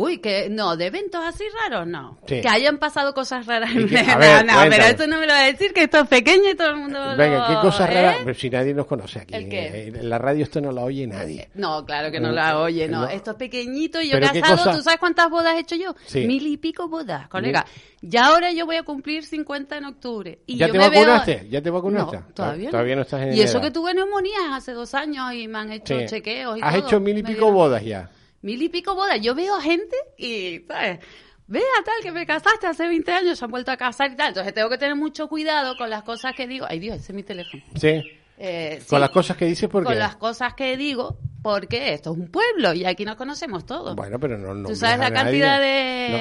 Uy, 0.02 0.20
que 0.20 0.48
no, 0.50 0.78
de 0.78 0.86
eventos 0.86 1.22
así 1.26 1.44
raros, 1.62 1.86
no. 1.86 2.18
Sí. 2.26 2.40
Que 2.40 2.48
hayan 2.48 2.78
pasado 2.78 3.14
cosas 3.14 3.46
raras. 3.46 3.70
Y 3.76 3.86
que- 3.86 4.02
no, 4.04 4.18
ver, 4.18 4.46
no, 4.46 4.54
cuéntame. 4.54 4.70
pero 4.70 4.84
esto 4.86 5.08
no 5.08 5.20
me 5.20 5.28
lo 5.28 5.34
va 5.34 5.40
a 5.42 5.46
decir, 5.46 5.74
que 5.74 5.84
esto 5.84 6.00
es 6.00 6.08
pequeño 6.08 6.50
y 6.52 6.56
todo 6.56 6.70
el 6.70 6.78
mundo 6.78 7.00
lo- 7.04 7.18
Venga, 7.18 7.48
¿qué 7.50 7.54
cosas 7.56 7.90
¿eh? 7.90 7.94
raras? 7.96 8.18
Pero 8.24 8.40
si 8.40 8.50
nadie 8.50 8.74
nos 8.74 8.86
conoce 8.86 9.20
aquí. 9.20 9.36
¿El 9.36 9.50
qué? 9.50 9.60
eh, 9.68 9.88
En 10.00 10.10
la 10.10 10.18
radio 10.18 10.44
esto 10.44 10.62
no 10.62 10.72
la 10.72 10.84
oye 10.84 11.06
nadie. 11.06 11.50
No, 11.56 11.86
claro 11.86 12.12
que 12.12 12.20
no 12.22 12.32
la 12.32 12.60
oye, 12.60 12.88
no. 12.88 13.02
No. 13.02 13.08
Esto 13.10 13.32
es 13.32 13.38
pequeñito. 13.38 14.02
Yo 14.02 14.12
he 14.18 14.20
¿Pero 14.22 14.32
qué 14.32 14.40
casado, 14.42 14.58
cosa? 14.64 14.78
¿tú 14.78 14.84
sabes 14.84 15.00
cuántas 15.00 15.30
bodas 15.30 15.56
he 15.56 15.60
hecho 15.60 15.76
yo? 15.76 15.94
Sí. 16.06 16.26
Mil 16.26 16.48
y 16.48 16.56
pico 16.58 16.88
bodas, 16.88 17.28
colega. 17.28 17.66
Ya 18.02 18.28
ahora 18.28 18.54
yo 18.54 18.66
voy 18.66 18.78
a 18.78 18.84
cumplir 18.84 19.26
50 19.26 19.76
en 19.78 19.84
octubre. 19.86 20.40
Y 20.46 20.56
¿Ya 20.56 20.68
yo 20.68 20.72
te 20.72 20.78
me 20.80 20.90
veo- 20.90 21.02
vacunaste? 21.02 21.48
¿Ya 21.50 21.62
te 21.62 21.70
vacunaste? 21.70 22.18
No, 22.18 22.24
todavía 22.34 22.66
no. 22.66 22.72
Todavía 22.72 22.96
no 22.96 23.02
estás 23.02 23.22
en 23.24 23.34
Y 23.34 23.42
eso 23.42 23.58
edad. 23.58 23.66
que 23.68 23.72
tuve 23.72 23.94
neumonía 23.94 24.56
hace 24.56 24.72
dos 24.72 24.94
años 24.94 25.34
y 25.34 25.48
me 25.50 25.58
han 25.58 25.74
hecho 25.74 26.00
Sí. 26.00 26.06
chequeos 26.06 26.58
y 26.58 26.62
Has 26.64 26.76
todo. 26.78 26.88
hecho 26.88 27.00
mil 27.02 27.18
y 27.18 27.24
pico 27.24 27.52
bodas 27.52 27.84
ya. 27.84 28.10
Mil 28.42 28.62
y 28.62 28.70
pico 28.70 28.96
bodas. 28.96 29.20
Yo 29.22 29.36
veo 29.36 29.56
a 29.56 29.62
gente 29.62 29.96
y, 30.18 30.60
¿sabes? 30.68 31.00
Vea 31.48 31.64
tal 31.84 31.96
que 32.04 32.12
me 32.12 32.26
casaste 32.28 32.68
hace 32.68 32.88
20 32.88 33.12
años, 33.12 33.40
se 33.40 33.46
han 33.46 33.50
vuelto 33.52 33.72
a 33.72 33.78
casar 33.78 34.12
y 34.12 34.16
tal. 34.16 34.30
Entonces 34.30 34.54
tengo 34.54 34.70
que 34.70 34.78
tener 34.78 34.96
mucho 34.96 35.28
cuidado 35.28 35.76
con 35.78 35.90
las 35.90 36.04
cosas 36.04 36.34
que 36.36 36.46
digo. 36.48 36.66
Ay 36.70 36.80
Dios, 36.80 36.98
ese 36.98 37.12
es 37.12 37.16
mi 37.16 37.24
teléfono. 37.24 37.64
Sí. 37.76 38.02
Eh, 38.42 38.78
Con 38.88 38.98
sí, 38.98 39.02
las 39.02 39.10
cosas 39.10 39.36
que 39.36 39.46
dices, 39.46 39.68
¿por 39.68 39.82
qué? 39.84 39.88
con 39.88 40.00
las 40.00 40.16
cosas 40.16 40.54
que 40.54 40.78
digo, 40.78 41.18
porque 41.42 41.94
esto 41.94 42.12
es 42.14 42.18
un 42.20 42.30
pueblo 42.32 42.74
y 42.74 42.86
aquí 42.86 43.04
nos 43.04 43.16
conocemos 43.18 43.66
todos. 43.66 43.98
Bueno, 43.98 44.18
pero 44.18 44.38
no 44.38 44.54
nombres 44.54 44.80
sabes 44.80 44.96
a 45.06 45.10
la 45.10 45.12
cantidad 45.12 45.58
nadie. 45.58 45.68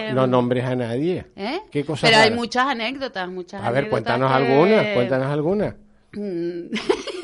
de- 0.09 0.13
No, 0.15 0.23
no 0.23 0.27
nombres 0.27 0.65
a 0.65 0.75
nadie. 0.75 1.27
¿Eh? 1.37 1.61
¿Qué 1.71 1.85
cosas 1.85 2.11
Pero 2.11 2.21
hay 2.23 2.33
muchas 2.33 2.67
anécdotas, 2.67 3.29
muchas 3.29 3.63
A 3.63 3.71
ver, 3.71 3.85
anécdotas 3.85 3.91
cuéntanos 4.19 4.31
que- 4.31 4.37
algunas, 4.37 4.95
cuéntanos 4.95 5.27
algunas. 5.29 5.75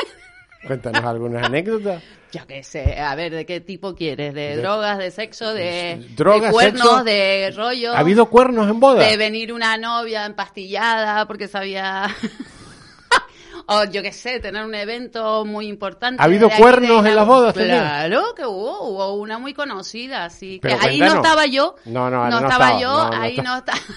Cuéntanos 0.67 1.05
algunas 1.05 1.45
anécdotas. 1.45 2.03
Yo 2.33 2.47
qué 2.47 2.65
sé, 2.65 2.99
a 3.01 3.15
ver, 3.15 3.33
¿de 3.33 3.47
qué 3.47 3.61
tipo 3.61 3.95
quieres? 3.95 4.35
¿De, 4.35 4.57
De- 4.57 4.57
drogas, 4.57 4.99
de 4.99 5.11
sexo, 5.13 5.53
de, 5.55 6.05
Drogas, 6.17 6.49
de 6.49 6.53
cuernos, 6.53 6.83
sexo. 6.83 7.05
de 7.05 7.53
rollo? 7.57 7.93
¿Ha 7.95 7.99
habido 8.01 8.27
cuernos 8.27 8.69
en 8.69 8.81
boda? 8.81 9.05
De 9.05 9.17
venir 9.17 9.53
una 9.53 9.77
novia 9.77 10.27
empastillada 10.27 11.27
porque 11.27 11.47
sabía... 11.47 12.09
o 13.67 13.85
yo 13.85 14.03
qué 14.03 14.13
sé, 14.13 14.41
tener 14.41 14.65
un 14.65 14.75
evento 14.75 15.45
muy 15.45 15.69
importante. 15.69 16.21
¿Ha 16.21 16.25
habido 16.27 16.51
cuernos 16.51 17.07
en 17.07 17.15
las 17.17 17.27
bodas 17.27 17.55
también? 17.55 17.79
Claro 17.79 18.35
que 18.35 18.45
hubo, 18.45 18.83
hubo 18.89 19.15
una 19.15 19.39
muy 19.39 19.55
conocida, 19.55 20.29
sí. 20.29 20.59
Que 20.61 20.69
Pero 20.71 20.75
ahí 20.83 20.99
cuéntanos. 20.99 21.15
no 21.15 21.23
estaba 21.23 21.47
yo. 21.47 21.77
No, 21.85 22.11
no, 22.11 22.29
no 22.29 22.37
estaba, 22.41 22.49
estaba, 22.53 22.81
yo, 22.81 22.89
no, 22.89 23.11
no 23.11 23.23
ahí 23.23 23.37
no 23.37 23.57
estaba. 23.59 23.79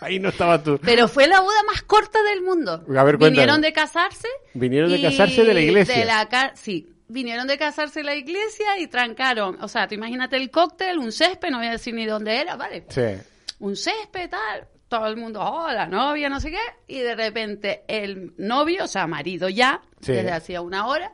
Ahí 0.00 0.18
no 0.18 0.28
estaba 0.28 0.62
tú. 0.62 0.78
Pero 0.82 1.08
fue 1.08 1.26
la 1.26 1.40
boda 1.40 1.62
más 1.66 1.82
corta 1.82 2.22
del 2.22 2.42
mundo. 2.42 2.84
A 2.96 3.04
ver. 3.04 3.16
Vinieron 3.16 3.60
de 3.60 3.72
casarse. 3.72 4.28
Vinieron 4.54 4.90
de 4.90 5.00
casarse 5.00 5.44
de 5.44 5.54
la 5.54 5.60
iglesia. 5.60 5.96
de 5.98 6.04
la 6.04 6.28
ca- 6.28 6.52
sí, 6.54 6.88
vinieron 7.08 7.46
de 7.46 7.56
casarse 7.56 8.00
de 8.00 8.04
la 8.04 8.14
iglesia 8.14 8.78
y 8.78 8.88
trancaron. 8.88 9.56
O 9.62 9.68
sea, 9.68 9.88
tú 9.88 9.94
imagínate 9.94 10.36
el 10.36 10.50
cóctel, 10.50 10.98
un 10.98 11.12
césped, 11.12 11.48
no 11.50 11.58
voy 11.58 11.68
a 11.68 11.72
decir 11.72 11.94
ni 11.94 12.04
dónde 12.06 12.40
era, 12.40 12.56
¿vale? 12.56 12.84
Sí. 12.88 13.02
Un 13.60 13.74
césped, 13.76 14.28
tal. 14.28 14.66
Todo 14.88 15.06
el 15.08 15.16
mundo, 15.16 15.40
oh, 15.42 15.70
la 15.72 15.86
novia, 15.86 16.28
no 16.28 16.38
sé 16.40 16.50
qué. 16.50 16.60
Y 16.86 17.00
de 17.00 17.14
repente 17.16 17.82
el 17.88 18.34
novio, 18.36 18.84
o 18.84 18.88
sea, 18.88 19.06
marido 19.06 19.48
ya, 19.48 19.80
Sí. 20.00 20.12
desde 20.12 20.30
hacía 20.30 20.60
una 20.60 20.86
hora, 20.86 21.10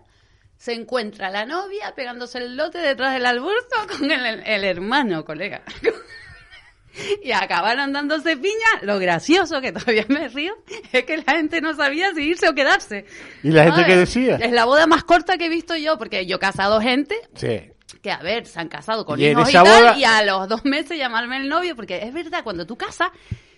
se 0.58 0.72
encuentra 0.74 1.30
la 1.30 1.46
novia 1.46 1.94
pegándose 1.94 2.38
el 2.38 2.56
lote 2.56 2.78
detrás 2.78 3.14
del 3.14 3.24
alburzo 3.26 3.76
con 3.98 4.10
el, 4.10 4.42
el 4.44 4.64
hermano, 4.64 5.24
colega. 5.24 5.62
Y 7.22 7.32
acabaron 7.32 7.92
dándose 7.92 8.36
piña. 8.36 8.80
Lo 8.82 8.98
gracioso, 8.98 9.60
que 9.60 9.72
todavía 9.72 10.04
me 10.08 10.28
río, 10.28 10.54
es 10.92 11.04
que 11.04 11.16
la 11.18 11.32
gente 11.34 11.60
no 11.60 11.74
sabía 11.74 12.12
si 12.14 12.22
irse 12.22 12.48
o 12.48 12.54
quedarse. 12.54 13.04
¿Y 13.42 13.50
la 13.50 13.64
gente 13.64 13.84
qué 13.86 13.96
decía? 13.96 14.36
Es 14.36 14.52
la 14.52 14.64
boda 14.64 14.86
más 14.86 15.04
corta 15.04 15.38
que 15.38 15.46
he 15.46 15.48
visto 15.48 15.76
yo, 15.76 15.98
porque 15.98 16.26
yo 16.26 16.36
he 16.36 16.40
casado 16.40 16.80
gente 16.80 17.16
Sí. 17.34 17.60
que, 18.02 18.10
a 18.10 18.18
ver, 18.18 18.46
se 18.46 18.60
han 18.60 18.68
casado 18.68 19.04
con 19.06 19.20
Y 19.20 19.26
hijos 19.26 19.48
y 19.48 19.52
tal, 19.52 19.64
boda- 19.64 19.96
y 19.98 20.04
a 20.04 20.22
los 20.24 20.48
dos 20.48 20.64
meses 20.64 20.98
llamarme 20.98 21.38
el 21.38 21.48
novio, 21.48 21.74
porque 21.76 21.98
es 22.02 22.12
verdad, 22.12 22.42
cuando 22.44 22.66
tú 22.66 22.76
casas, 22.76 23.08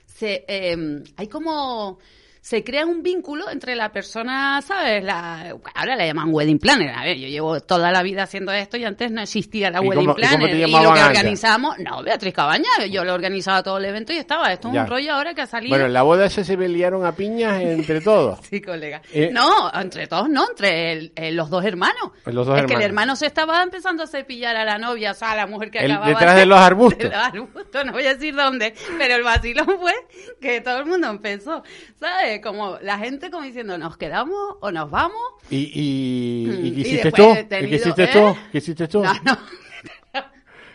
se, 0.06 0.44
eh, 0.46 0.76
hay 1.16 1.26
como 1.28 1.98
se 2.44 2.62
crea 2.62 2.84
un 2.84 3.02
vínculo 3.02 3.48
entre 3.48 3.74
la 3.74 3.90
persona, 3.90 4.60
¿sabes? 4.60 5.02
La, 5.02 5.54
ahora 5.74 5.96
le 5.96 6.06
llaman 6.06 6.28
wedding 6.30 6.58
planner. 6.58 6.90
A 6.90 7.02
ver, 7.02 7.16
yo 7.16 7.26
llevo 7.26 7.58
toda 7.60 7.90
la 7.90 8.02
vida 8.02 8.24
haciendo 8.24 8.52
esto 8.52 8.76
y 8.76 8.84
antes 8.84 9.10
no 9.10 9.22
existía 9.22 9.70
la 9.70 9.78
¿Y 9.82 9.88
wedding 9.88 10.04
cómo- 10.04 10.18
y 10.18 10.22
cómo 10.22 10.28
planner. 10.28 10.50
te 10.50 10.56
Y, 10.68 10.70
lo 10.70 10.92
que 10.92 11.02
organizamos, 11.02 11.78
no, 11.78 12.02
Beatriz 12.02 12.34
Cabaña, 12.34 12.68
yo 12.90 13.02
lo 13.02 13.14
organizaba 13.14 13.62
todo 13.62 13.78
el 13.78 13.86
evento 13.86 14.12
y 14.12 14.18
estaba. 14.18 14.52
Esto 14.52 14.68
es 14.68 14.74
Ya. 14.74 14.82
un 14.82 14.88
rollo 14.88 15.14
ahora 15.14 15.32
que 15.32 15.40
ha 15.40 15.46
salido. 15.46 15.70
Bueno, 15.70 15.86
en 15.86 15.94
la 15.94 16.02
boda 16.02 16.26
esa 16.26 16.44
se 16.44 16.58
pelearon 16.58 17.06
a 17.06 17.12
piñas 17.16 17.62
entre 17.62 18.02
todos. 18.02 18.40
Sí, 18.50 18.60
colega. 18.60 19.00
Eh, 19.14 19.30
no, 19.32 19.72
entre 19.72 20.06
todos 20.06 20.28
no, 20.28 20.46
entre 20.50 20.92
el- 20.92 21.12
eh, 21.16 21.32
los 21.32 21.48
dos 21.48 21.64
hermanos. 21.64 22.10
Los 22.26 22.46
dos 22.46 22.58
es 22.58 22.66
que 22.66 22.74
el 22.74 22.82
hermano 22.82 23.16
se 23.16 23.24
estaba 23.24 23.62
empezando 23.62 24.02
a 24.02 24.06
cepillar 24.06 24.54
a 24.54 24.66
la 24.66 24.76
novia, 24.76 25.12
o 25.12 25.14
sea, 25.14 25.30
a 25.32 25.36
la 25.36 25.46
mujer 25.46 25.70
que 25.70 25.78
El- 25.78 25.92
acababa 25.92 26.10
detrás 26.10 26.36
de 26.36 26.44
los 26.44 26.58
arbustos. 26.58 26.98
de 26.98 27.08
los 27.08 27.14
arbustos, 27.24 27.86
no 27.86 27.92
voy 27.92 28.04
a 28.04 28.12
decir 28.12 28.34
dónde, 28.36 28.74
pero 28.98 29.14
el 29.16 29.22
vacilón 29.22 29.66
fue 29.80 29.94
que 30.42 30.60
todo 30.60 30.80
el 30.80 30.84
mundo 30.84 31.08
empezó, 31.08 31.62
¿sabes? 31.98 32.33
Como 32.40 32.78
la 32.82 32.98
gente 32.98 33.30
como 33.30 33.44
diciendo, 33.44 33.76
¿nos 33.78 33.96
quedamos 33.96 34.56
o 34.60 34.70
nos 34.70 34.90
vamos? 34.90 35.20
¿Y, 35.50 35.70
y, 35.74 36.46
Mm, 36.46 36.64
y 36.64 36.68
y 36.68 36.72
qué 36.74 36.80
hiciste 36.80 37.12
tú? 37.12 37.22
he 37.34 37.40
¿Y 37.40 37.44
tenido- 37.44 37.68
qué 37.70 37.76
hiciste 37.76 38.04
¿eh? 38.04 38.10
tú? 38.12 38.36
¿Qué 38.52 38.58
hiciste 38.58 38.88
tú? 38.88 39.02
No, 39.04 39.12
no. 39.24 39.38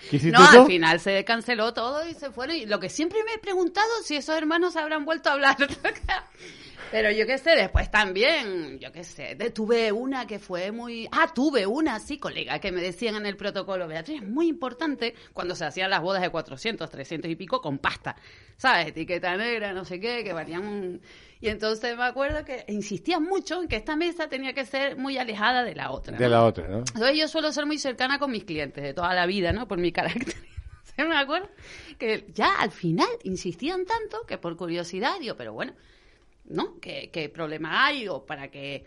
¿Qué 0.10 0.16
hiciste 0.16 0.32
No, 0.38 0.50
tú? 0.51 0.62
al 0.62 0.66
final 0.68 1.00
se 1.00 1.24
canceló 1.24 1.74
todo 1.74 2.08
y 2.08 2.13
se 2.16 2.32
fueron. 2.32 2.56
Y 2.56 2.66
lo 2.66 2.80
que 2.80 2.89
siempre 2.89 3.20
me 3.24 3.34
he 3.34 3.38
preguntado 3.38 3.88
si 4.04 4.16
esos 4.16 4.36
hermanos 4.36 4.75
habrán 4.75 5.06
vuelto 5.06 5.30
a 5.30 5.34
hablar. 5.34 5.56
Pero 6.91 7.12
yo 7.12 7.27
qué 7.27 7.38
sé, 7.38 7.51
después 7.51 7.91
también, 7.91 8.79
yo 8.79 8.91
qué 8.91 9.03
sé, 9.03 9.36
tuve 9.53 9.91
una 9.91 10.25
que 10.25 10.39
fue 10.39 10.72
muy... 10.72 11.08
Ah, 11.12 11.31
tuve 11.34 11.67
una, 11.67 12.00
sí, 12.00 12.17
colega, 12.17 12.60
que 12.60 12.72
me 12.72 12.81
decían 12.81 13.15
en 13.15 13.27
el 13.27 13.38
protocolo, 13.38 13.88
Beatriz, 13.88 14.24
es 14.24 14.27
muy 14.27 14.48
importante 14.48 15.13
cuando 15.34 15.55
se 15.55 15.65
hacían 15.65 15.91
las 15.91 16.01
bodas 16.01 16.22
de 16.24 16.29
400, 16.29 16.89
300 16.89 17.29
y 17.29 17.36
pico 17.36 17.62
con 17.62 17.77
pasta, 17.77 18.15
¿sabes? 18.58 18.88
Etiqueta 18.88 19.38
negra, 19.38 19.72
no 19.72 19.86
sé 19.86 20.00
qué, 20.00 20.24
que 20.24 20.34
varían 20.34 20.65
un... 20.65 21.01
Y 21.41 21.50
entonces 21.50 21.96
me 21.96 22.03
acuerdo 22.03 22.43
que 22.43 22.65
insistían 22.67 23.24
mucho 23.24 23.62
en 23.62 23.67
que 23.67 23.75
esta 23.75 23.96
mesa 23.96 24.27
tenía 24.27 24.53
que 24.53 24.65
ser 24.65 24.98
muy 24.98 25.17
alejada 25.17 25.63
de 25.63 25.75
la 25.75 25.91
otra. 25.91 26.17
De 26.17 26.27
la 26.27 26.43
otra, 26.43 26.67
¿no? 26.67 26.79
Entonces 26.79 27.17
yo 27.17 27.27
suelo 27.27 27.51
ser 27.51 27.65
muy 27.65 27.77
cercana 27.77 28.17
con 28.17 28.31
mis 28.31 28.43
clientes 28.43 28.84
de 28.84 28.93
toda 28.93 29.13
la 29.13 29.25
vida, 29.27 29.53
¿no? 29.53 29.67
Por 29.67 29.77
mi 29.77 29.91
carácter. 29.91 30.36
¿Se 30.96 31.05
me 31.05 31.15
acuerdo? 31.15 31.50
Que 31.98 32.25
ya 32.34 32.55
al 32.55 32.72
final 32.72 33.08
insistían 33.24 33.86
tanto 33.86 34.25
que 34.27 34.38
por 34.38 34.58
curiosidad 34.58 35.19
digo, 35.19 35.36
pero 35.38 35.53
bueno, 35.53 35.74
¿no? 36.50 36.79
¿Qué, 36.79 37.10
qué 37.12 37.29
problema 37.29 37.86
hay? 37.86 38.08
O 38.08 38.25
para 38.25 38.50
que... 38.50 38.86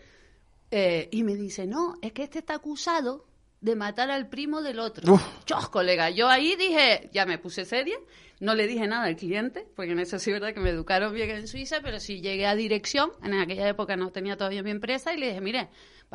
eh, 0.71 1.09
y 1.11 1.23
me 1.23 1.35
dice, 1.35 1.65
no, 1.65 1.95
es 2.01 2.11
que 2.13 2.23
este 2.23 2.39
está 2.39 2.55
acusado 2.55 3.25
de 3.61 3.75
matar 3.75 4.11
al 4.11 4.27
primo 4.27 4.61
del 4.61 4.79
otro. 4.79 5.13
Uf. 5.13 5.23
Chos, 5.45 5.69
colega, 5.69 6.09
yo 6.09 6.27
ahí 6.27 6.55
dije, 6.57 7.09
ya 7.13 7.25
me 7.25 7.37
puse 7.37 7.63
seria, 7.63 7.97
no 8.41 8.55
le 8.55 8.67
dije 8.67 8.87
nada 8.87 9.05
al 9.05 9.15
cliente, 9.15 9.65
porque 9.75 9.93
en 9.93 9.99
eso 9.99 10.19
sí 10.19 10.31
es 10.31 10.39
verdad 10.39 10.53
que 10.53 10.59
me 10.59 10.69
educaron 10.69 11.13
bien 11.13 11.29
en 11.29 11.47
Suiza, 11.47 11.79
pero 11.81 12.01
sí 12.01 12.19
llegué 12.19 12.45
a 12.45 12.55
dirección, 12.55 13.11
en 13.23 13.35
aquella 13.35 13.69
época 13.69 13.95
no 13.95 14.11
tenía 14.11 14.35
todavía 14.35 14.63
mi 14.63 14.71
empresa, 14.71 15.13
y 15.13 15.17
le 15.17 15.27
dije, 15.29 15.39
mire, 15.39 15.69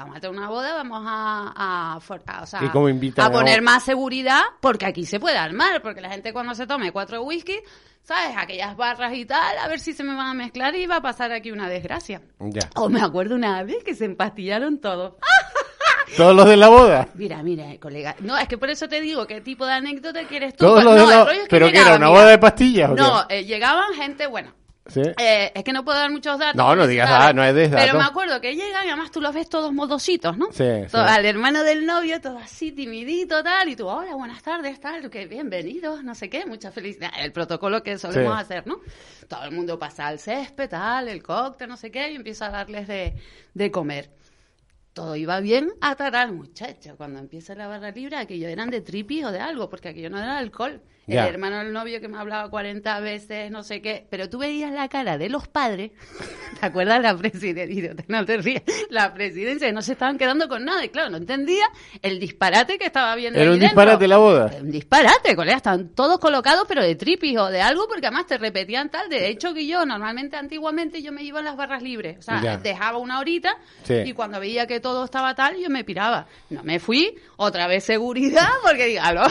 vamos 0.04 0.16
a 0.16 0.20
tener 0.20 0.36
una 0.36 0.48
boda, 0.48 0.74
vamos 0.74 1.02
a, 1.06 1.94
a, 1.96 2.00
for- 2.00 2.22
a- 2.26 2.42
o 2.42 2.46
sea, 2.46 2.62
¿Y 2.64 2.68
cómo 2.68 2.88
invitan 2.88 3.24
a 3.26 3.30
poner 3.30 3.62
más 3.62 3.82
seguridad, 3.84 4.40
porque 4.60 4.86
aquí 4.86 5.04
se 5.04 5.18
puede 5.20 5.36
armar, 5.38 5.82
porque 5.82 6.00
la 6.00 6.10
gente 6.10 6.32
cuando 6.32 6.54
se 6.54 6.66
tome 6.66 6.92
cuatro 6.92 7.22
whisky, 7.22 7.58
¿sabes? 8.02 8.36
Aquellas 8.36 8.76
barras 8.76 9.12
y 9.14 9.24
tal, 9.26 9.58
a 9.58 9.68
ver 9.68 9.80
si 9.80 9.92
se 9.92 10.02
me 10.04 10.14
van 10.14 10.28
a 10.28 10.34
mezclar 10.34 10.74
y 10.76 10.86
va 10.86 10.96
a 10.96 11.02
pasar 11.02 11.32
aquí 11.32 11.50
una 11.50 11.68
desgracia. 11.68 12.22
Ya. 12.40 12.68
O 12.76 12.88
me 12.88 13.00
acuerdo 13.02 13.34
una 13.34 13.62
vez 13.64 13.82
que 13.84 13.94
se 13.94 14.04
empastillaron 14.06 14.78
todos. 14.80 15.14
¿Todos 16.16 16.34
los 16.34 16.48
de 16.48 16.56
la 16.56 16.68
boda? 16.68 17.06
Mira, 17.14 17.42
mira, 17.42 17.66
colega. 17.78 18.16
No, 18.20 18.38
es 18.38 18.48
que 18.48 18.56
por 18.56 18.70
eso 18.70 18.88
te 18.88 19.02
digo, 19.02 19.26
¿qué 19.26 19.42
tipo 19.42 19.66
de 19.66 19.72
anécdota 19.74 20.24
quieres 20.26 20.54
tú? 20.56 20.64
¿Todos 20.64 20.82
Pues 20.82 20.84
los 20.86 20.94
no, 20.96 21.06
de 21.06 21.16
la 21.16 21.32
que 21.42 21.46
¿Pero 21.50 21.66
qué 21.70 21.76
era? 21.80 21.88
¿Una 21.96 21.98
mira. 21.98 22.08
boda 22.08 22.26
de 22.30 22.38
pastillas 22.38 22.90
o 22.90 22.94
qué? 22.94 23.00
No, 23.02 23.26
eh, 23.28 23.44
llegaban 23.44 23.92
gente, 23.92 24.26
bueno, 24.26 24.54
¿Sí? 24.88 25.02
eh, 25.18 25.52
es 25.54 25.64
que 25.64 25.72
no 25.72 25.84
puedo 25.84 25.98
dar 25.98 26.10
muchos 26.10 26.38
datos. 26.38 26.56
No, 26.56 26.74
no 26.74 26.86
digas 26.86 27.08
nada, 27.08 27.32
no 27.32 27.44
es 27.44 27.54
de 27.54 27.68
datos. 27.68 27.84
Pero 27.86 27.98
me 27.98 28.04
acuerdo 28.04 28.40
que 28.40 28.54
llegan 28.54 28.86
y 28.86 28.88
además 28.88 29.10
tú 29.10 29.20
los 29.20 29.34
ves 29.34 29.48
todos 29.48 29.72
modositos, 29.72 30.36
¿no? 30.38 30.46
Sí, 30.52 30.64
Todo- 30.90 31.06
sí. 31.06 31.12
Al 31.14 31.24
hermano 31.26 31.62
del 31.62 31.84
novio, 31.86 32.20
todo 32.20 32.38
así 32.38 32.72
timidito, 32.72 33.42
tal, 33.42 33.68
y 33.68 33.76
tú, 33.76 33.86
hola, 33.86 34.14
buenas 34.14 34.42
tardes, 34.42 34.80
tal, 34.80 35.10
que 35.10 35.26
bienvenidos, 35.26 36.02
no 36.02 36.14
sé 36.14 36.30
qué, 36.30 36.46
mucha 36.46 36.70
felicidad. 36.72 37.10
El 37.18 37.32
protocolo 37.32 37.82
que 37.82 37.98
solemos 37.98 38.34
Sí. 38.34 38.40
hacer, 38.42 38.66
¿no? 38.66 38.80
Todo 39.28 39.44
el 39.44 39.50
mundo 39.52 39.78
pasa 39.78 40.06
al 40.06 40.18
césped, 40.18 40.68
tal, 40.70 41.08
el 41.08 41.22
cóctel, 41.22 41.68
no 41.68 41.76
sé 41.76 41.90
qué, 41.90 42.10
y 42.10 42.16
empieza 42.16 42.46
a 42.46 42.50
darles 42.50 42.88
de, 42.88 43.14
de 43.54 43.70
comer. 43.70 44.10
Todo 44.94 45.14
iba 45.16 45.38
bien 45.40 45.70
hasta 45.80 46.10
tal 46.10 46.32
muchacho. 46.32 46.96
Cuando 46.96 47.20
empieza 47.20 47.54
la 47.54 47.68
barra 47.68 47.90
libre, 47.90 48.16
aquello 48.16 48.48
eran 48.48 48.70
de 48.70 48.80
tripi 48.80 49.22
o 49.22 49.30
de 49.30 49.38
algo, 49.38 49.68
porque 49.70 49.90
aquello 49.90 50.10
no 50.10 50.18
era 50.18 50.38
alcohol. 50.38 50.80
Ya. 51.08 51.26
El 51.26 51.34
hermano 51.34 51.58
del 51.58 51.72
novio 51.72 52.00
que 52.00 52.08
me 52.08 52.18
hablaba 52.18 52.48
40 52.50 53.00
veces, 53.00 53.50
no 53.50 53.62
sé 53.62 53.80
qué. 53.80 54.06
Pero 54.10 54.28
tú 54.28 54.38
veías 54.38 54.70
la 54.72 54.88
cara 54.88 55.16
de 55.18 55.28
los 55.28 55.48
padres. 55.48 55.90
¿Te 56.60 56.66
acuerdas 56.66 57.00
la 57.00 57.16
presidencia? 57.16 57.94
No 58.08 58.24
te 58.24 58.36
rías. 58.38 58.62
La 58.90 59.14
presidencia, 59.14 59.72
no 59.72 59.80
se 59.82 59.92
estaban 59.92 60.18
quedando 60.18 60.48
con 60.48 60.64
nada. 60.64 60.84
Y 60.84 60.88
claro, 60.90 61.10
no 61.10 61.16
entendía 61.16 61.64
el 62.02 62.18
disparate 62.20 62.78
que 62.78 62.84
estaba 62.86 63.14
viendo 63.16 63.38
Era 63.38 63.48
ahí 63.50 63.54
un 63.54 63.60
dentro. 63.60 63.80
disparate 63.80 64.08
la 64.08 64.16
boda. 64.18 64.50
Un 64.60 64.70
disparate, 64.70 65.34
colega. 65.34 65.56
Estaban 65.56 65.88
todos 65.94 66.18
colocados, 66.18 66.64
pero 66.68 66.82
de 66.82 66.94
tripis 66.94 67.38
o 67.38 67.46
de 67.46 67.60
algo, 67.62 67.86
porque 67.88 68.06
además 68.06 68.26
te 68.26 68.36
repetían 68.38 68.90
tal. 68.90 69.08
De 69.08 69.28
hecho, 69.28 69.54
que 69.54 69.66
yo, 69.66 69.86
normalmente, 69.86 70.36
antiguamente, 70.36 71.00
yo 71.02 71.12
me 71.12 71.22
iba 71.22 71.40
a 71.40 71.42
las 71.42 71.56
barras 71.56 71.82
libres. 71.82 72.18
O 72.18 72.22
sea, 72.22 72.40
Ya. 72.42 72.56
dejaba 72.58 72.98
una 72.98 73.18
horita 73.20 73.56
Sí. 73.84 73.94
y 74.04 74.12
cuando 74.12 74.40
veía 74.40 74.66
que 74.66 74.80
todo 74.80 75.04
estaba 75.04 75.34
tal, 75.34 75.56
yo 75.58 75.70
me 75.70 75.84
piraba. 75.84 76.26
No 76.50 76.62
me 76.64 76.80
fui, 76.80 77.14
otra 77.36 77.66
vez 77.66 77.84
seguridad, 77.84 78.48
porque 78.62 78.86
digo, 78.86 79.00
"Aló". 79.02 79.22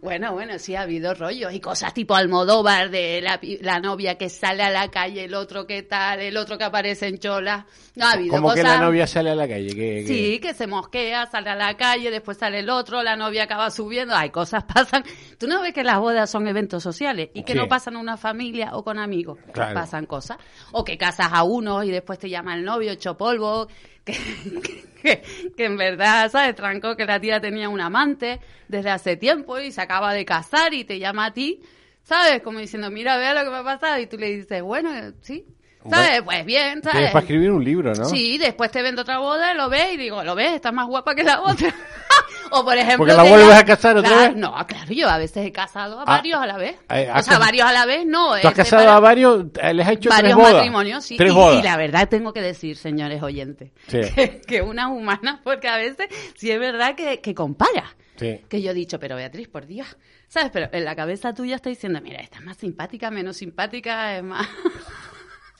bueno, 0.00 0.32
bueno, 0.32 0.58
sí 0.58 0.74
ha 0.76 0.82
habido 0.82 1.14
rollos 1.24 1.52
y 1.52 1.60
cosas 1.60 1.94
tipo 1.94 2.14
Almodóvar 2.14 2.90
de 2.90 3.20
la, 3.22 3.38
la 3.60 3.80
novia 3.80 4.16
que 4.16 4.28
sale 4.28 4.62
a 4.62 4.70
la 4.70 4.90
calle, 4.90 5.24
el 5.24 5.34
otro 5.34 5.66
que 5.66 5.82
tal, 5.82 6.20
el 6.20 6.36
otro 6.36 6.58
que 6.58 6.64
aparece 6.64 7.06
en 7.08 7.18
chola. 7.18 7.66
No 7.96 8.06
ha 8.06 8.12
habido 8.12 8.34
Como 8.36 8.52
que 8.54 8.60
cosas... 8.62 8.78
la 8.80 8.84
novia 8.84 9.06
sale 9.06 9.30
a 9.30 9.34
la 9.34 9.48
calle. 9.48 9.68
Que, 9.68 9.74
que- 9.74 10.06
Sí, 10.06 10.38
que 10.40 10.52
se 10.54 10.66
mosquea, 10.66 11.26
sale 11.26 11.50
a 11.50 11.54
la 11.54 11.76
calle, 11.76 12.10
después 12.10 12.36
sale 12.38 12.58
el 12.60 12.68
otro, 12.70 13.02
la 13.02 13.16
novia 13.16 13.44
acaba 13.44 13.70
subiendo, 13.70 14.14
hay 14.14 14.30
cosas 14.30 14.64
pasan. 14.72 15.04
Tú 15.38 15.46
no 15.46 15.60
ves 15.62 15.72
que 15.72 15.84
las 15.84 15.98
bodas 15.98 16.30
son 16.30 16.46
eventos 16.48 16.82
sociales 16.82 17.30
y 17.34 17.42
que 17.44 17.52
Sí. 17.52 17.58
no 17.58 17.68
pasan 17.68 17.94
en 17.94 18.00
una 18.00 18.16
familia 18.16 18.70
o 18.74 18.82
con 18.84 18.98
amigos, 18.98 19.38
Claro. 19.52 19.74
pasan 19.74 20.06
cosas. 20.06 20.38
O 20.72 20.84
que 20.84 20.98
casas 20.98 21.28
a 21.32 21.42
uno 21.44 21.82
y 21.84 21.90
después 21.90 22.18
te 22.18 22.28
llama 22.28 22.54
el 22.54 22.64
novio 22.64 22.90
hecho 22.92 23.16
polvo, 23.16 23.68
que, 25.02 25.22
en 25.64 25.76
verdad, 25.76 26.30
¿sabes? 26.30 26.54
Trancó 26.54 26.96
que 26.96 27.04
la 27.04 27.20
tía 27.20 27.40
tenía 27.40 27.68
un 27.68 27.80
amante 27.80 28.40
desde 28.68 28.90
hace 28.90 29.16
tiempo 29.16 29.58
y 29.58 29.72
se 29.72 29.80
acaba 29.80 30.12
de 30.12 30.24
casar 30.24 30.74
y 30.74 30.84
te 30.84 30.98
llama 30.98 31.26
a 31.26 31.32
ti, 31.32 31.62
¿sabes? 32.02 32.42
Como 32.42 32.58
diciendo, 32.58 32.90
mira, 32.90 33.16
vea 33.16 33.34
lo 33.34 33.44
que 33.44 33.50
me 33.50 33.56
ha 33.56 33.64
pasado 33.64 34.00
y 34.00 34.06
tú 34.06 34.16
le 34.18 34.36
dices, 34.36 34.62
bueno, 34.62 34.90
sí. 35.20 35.46
¿Sabes? 35.88 36.22
Pues 36.22 36.44
bien, 36.44 36.82
¿sabes? 36.82 36.92
Tienes 36.92 37.10
para 37.12 37.22
escribir 37.22 37.50
un 37.50 37.62
libro, 37.64 37.92
¿no? 37.94 38.04
Sí, 38.06 38.38
después 38.38 38.70
te 38.70 38.82
vendo 38.82 39.02
otra 39.02 39.18
boda, 39.18 39.52
lo 39.54 39.68
ves 39.68 39.94
y 39.94 39.96
digo, 39.96 40.22
¿lo 40.24 40.34
ves? 40.34 40.52
Estás 40.54 40.72
más 40.72 40.86
guapa 40.86 41.14
que 41.14 41.22
la 41.22 41.40
otra. 41.42 41.74
o 42.50 42.64
por 42.64 42.74
ejemplo... 42.76 42.96
Porque 42.98 43.14
la 43.14 43.22
vuelves 43.22 43.48
llama- 43.48 43.58
a 43.60 43.64
casar 43.64 43.96
otra 43.96 44.08
Claro, 44.10 44.28
vez. 44.32 44.36
No, 44.36 44.66
claro, 44.66 44.92
yo 44.92 45.08
a 45.08 45.18
veces 45.18 45.46
he 45.46 45.52
casado 45.52 45.98
a 46.00 46.02
Ah, 46.02 46.04
varios 46.06 46.40
a 46.40 46.46
la 46.46 46.56
vez. 46.56 46.76
eh, 46.90 47.10
o 47.14 47.22
sea, 47.22 47.38
varios 47.38 47.66
a 47.68 47.72
la 47.72 47.84
vez, 47.86 48.06
no. 48.06 48.30
Tú 48.40 48.48
has 48.48 48.54
casado 48.54 48.64
separado 48.82 48.96
a 48.96 49.00
varios, 49.00 49.44
eh, 49.62 49.74
les 49.74 49.86
has 49.86 49.92
hecho 49.92 50.08
varios 50.10 50.22
tres 50.32 50.36
bodas. 50.36 50.54
matrimonios, 50.54 51.04
sí. 51.04 51.16
Tres 51.16 51.32
y, 51.32 51.34
bodas. 51.34 51.58
y 51.60 51.62
la 51.62 51.76
verdad 51.76 52.08
tengo 52.08 52.32
que 52.32 52.40
decir, 52.40 52.76
señores 52.76 53.22
oyentes, 53.22 53.70
Sí. 53.88 54.00
que, 54.14 54.40
que 54.46 54.62
una 54.62 54.88
humana, 54.88 55.40
porque 55.44 55.68
a 55.68 55.76
veces 55.76 56.08
sí 56.36 56.50
es 56.50 56.58
verdad 56.60 56.94
que, 56.94 57.20
que 57.20 57.34
compara. 57.34 57.94
Sí. 58.16 58.40
Que 58.48 58.62
yo 58.62 58.70
he 58.70 58.74
dicho, 58.74 59.00
pero 59.00 59.16
Beatriz, 59.16 59.48
por 59.48 59.66
Dios, 59.66 59.96
¿sabes? 60.28 60.50
Pero 60.52 60.68
en 60.72 60.84
la 60.84 60.94
cabeza 60.94 61.34
tuya 61.34 61.56
está 61.56 61.68
diciendo, 61.68 62.00
mira, 62.00 62.20
esta 62.20 62.38
es 62.38 62.44
más 62.44 62.56
simpática, 62.56 63.10
menos 63.10 63.36
simpática, 63.36 64.16
es 64.16 64.22
más... 64.22 64.46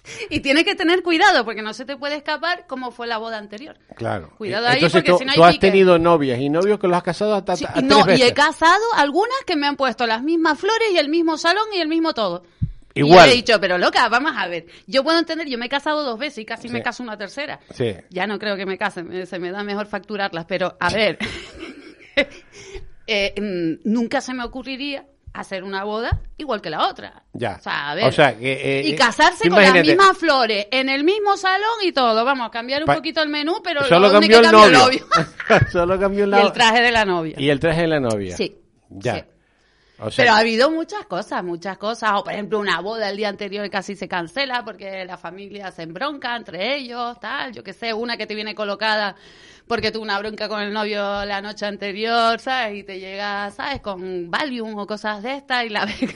y 0.30 0.40
tienes 0.40 0.64
que 0.64 0.75
tener 0.75 1.02
cuidado, 1.02 1.44
porque 1.44 1.62
no 1.62 1.73
se 1.73 1.84
te 1.84 1.96
puede 1.96 2.16
escapar 2.16 2.66
como 2.66 2.90
fue 2.90 3.06
la 3.06 3.18
boda 3.18 3.38
anterior. 3.38 3.76
Claro. 3.96 4.30
Cuidado 4.37 4.66
ahí, 4.68 4.75
Entonces 4.75 5.02
porque 5.02 5.11
tú, 5.12 5.18
si 5.18 5.25
no 5.25 5.30
hay 5.32 5.37
tú 5.37 5.44
has 5.44 5.52
pique. 5.54 5.66
tenido 5.70 5.99
novias 5.99 6.38
y 6.40 6.49
novios 6.49 6.78
que 6.78 6.87
los 6.88 6.96
has 6.96 7.02
casado 7.02 7.34
hasta 7.34 7.56
Sí, 7.56 7.64
a 7.66 7.73
tres 7.73 7.84
no, 7.84 8.00
y 8.00 8.04
veces. 8.04 8.30
he 8.30 8.34
casado 8.34 8.84
algunas 8.96 9.38
que 9.46 9.56
me 9.56 9.66
han 9.66 9.76
puesto 9.76 10.06
las 10.06 10.23
mismas 10.23 10.58
flores 10.58 10.88
y 10.92 10.99
el 10.99 11.08
mismo 11.08 11.37
salón 11.38 11.64
y 11.75 11.78
el 11.80 11.88
mismo 11.88 12.12
todo. 12.14 12.44
Y 12.96 13.00
Igual. 13.00 13.26
yo 13.26 13.32
he 13.32 13.34
dicho, 13.37 13.61
pero 13.61 13.76
loca, 13.76 14.08
vamos 14.08 14.34
a 14.37 14.46
ver. 14.46 14.66
Yo 14.87 15.02
puedo 15.02 15.18
entender, 15.18 15.49
yo 15.49 15.58
me 15.58 15.66
he 15.66 15.68
casado 15.68 16.04
dos 16.04 16.16
veces 16.18 16.38
y 16.38 16.44
casi 16.44 16.68
Sí. 16.68 16.73
me 16.75 16.80
caso 16.82 17.02
una 17.02 17.18
tercera. 17.18 17.58
Sí. 17.73 17.92
Ya 18.11 18.26
no 18.28 18.38
creo 18.38 18.56
que 18.56 18.66
me 18.66 18.78
case, 18.78 19.26
se 19.26 19.38
me 19.40 19.50
da 19.50 19.64
mejor 19.64 19.87
facturarlas, 19.87 20.44
pero 20.44 20.76
a 20.78 20.90
ver, 20.90 21.18
eh, 23.06 23.34
mm, 23.40 23.90
nunca 23.90 24.20
se 24.20 24.34
me 24.34 24.44
ocurriría 24.44 25.06
hacer 25.34 25.64
una 25.64 25.84
boda 25.84 26.20
igual 26.38 26.62
que 26.62 26.70
la 26.70 26.88
otra. 26.88 27.24
Ya. 27.32 27.56
O 27.58 27.62
sea, 27.62 27.90
a 27.90 27.94
ver. 27.94 28.04
O 28.06 28.12
sea, 28.12 28.36
que, 28.38 28.52
eh, 28.80 28.82
y 28.86 28.92
eh, 28.92 28.96
casarse 28.96 29.48
con 29.50 29.60
las 29.60 29.74
mismas 29.74 30.16
flores, 30.16 30.68
en 30.70 30.88
el 30.88 31.04
mismo 31.04 31.36
salón 31.36 31.78
y 31.82 31.92
todo. 31.92 32.24
Vamos 32.24 32.46
a 32.46 32.50
cambiar 32.50 32.82
un 32.82 32.86
Pa- 32.86 32.94
poquito 32.94 33.20
el 33.22 33.28
menú, 33.28 33.60
pero 33.62 33.84
Solo 33.84 34.10
cambió 34.10 34.38
el 34.38 34.44
que 34.44 34.50
cambia 34.50 34.78
novio. 34.78 35.00
novio. 35.06 35.06
Solo 35.72 35.98
cambió 35.98 36.24
y 36.24 36.28
la 36.28 36.40
el 36.40 36.52
traje 36.52 36.80
de 36.80 36.92
la 36.92 37.04
novia. 37.04 37.34
y 37.38 37.50
el 37.50 37.60
traje 37.60 37.82
de 37.82 37.88
la 37.88 38.00
novia. 38.00 38.36
Sí. 38.36 38.56
Ya. 38.88 39.16
sí. 39.16 39.22
O 40.00 40.10
sea, 40.10 40.24
Pero 40.24 40.34
ha 40.34 40.38
habido 40.38 40.70
muchas 40.72 41.06
cosas, 41.06 41.44
muchas 41.44 41.78
cosas. 41.78 42.10
O, 42.16 42.24
por 42.24 42.32
ejemplo, 42.32 42.58
una 42.58 42.80
boda 42.80 43.08
el 43.10 43.16
día 43.16 43.28
anterior 43.28 43.68
casi 43.70 43.94
se 43.94 44.08
cancela 44.08 44.64
porque 44.64 45.04
la 45.04 45.16
familia 45.16 45.70
se 45.70 45.82
embronca 45.82 46.34
entre 46.36 46.76
ellos, 46.76 47.18
tal. 47.20 47.52
Yo 47.52 47.62
qué 47.62 47.72
sé, 47.72 47.94
una 47.94 48.16
que 48.16 48.26
te 48.26 48.34
viene 48.34 48.54
colocada 48.56 49.14
porque 49.66 49.90
tuvo 49.90 50.02
una 50.02 50.18
bronca 50.18 50.49
con 50.49 50.61
el 50.61 50.73
novio 50.73 51.25
la 51.25 51.40
noche 51.40 51.66
anterior, 51.66 52.38
¿sabes? 52.40 52.78
Y 52.78 52.83
te 52.85 52.99
llega, 52.99 53.50
¿sabes? 53.50 53.80
Con 53.80 54.30
Valium 54.30 54.76
o 54.76 54.87
cosas 54.87 55.23
de 55.23 55.37
estas 55.37 55.64
y 55.64 55.68
la 55.71 55.85
ves. 55.87 56.14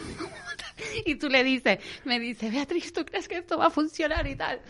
y 1.07 1.15
tú 1.17 1.29
le 1.29 1.45
dices, 1.45 1.79
me 2.05 2.19
dice, 2.19 2.51
Beatriz, 2.51 2.93
¿tú 2.93 3.05
crees 3.05 3.29
que 3.29 3.39
esto 3.39 3.59
va 3.59 3.67
a 3.67 3.71
funcionar 3.71 4.27
y 4.27 4.37
tal? 4.37 4.61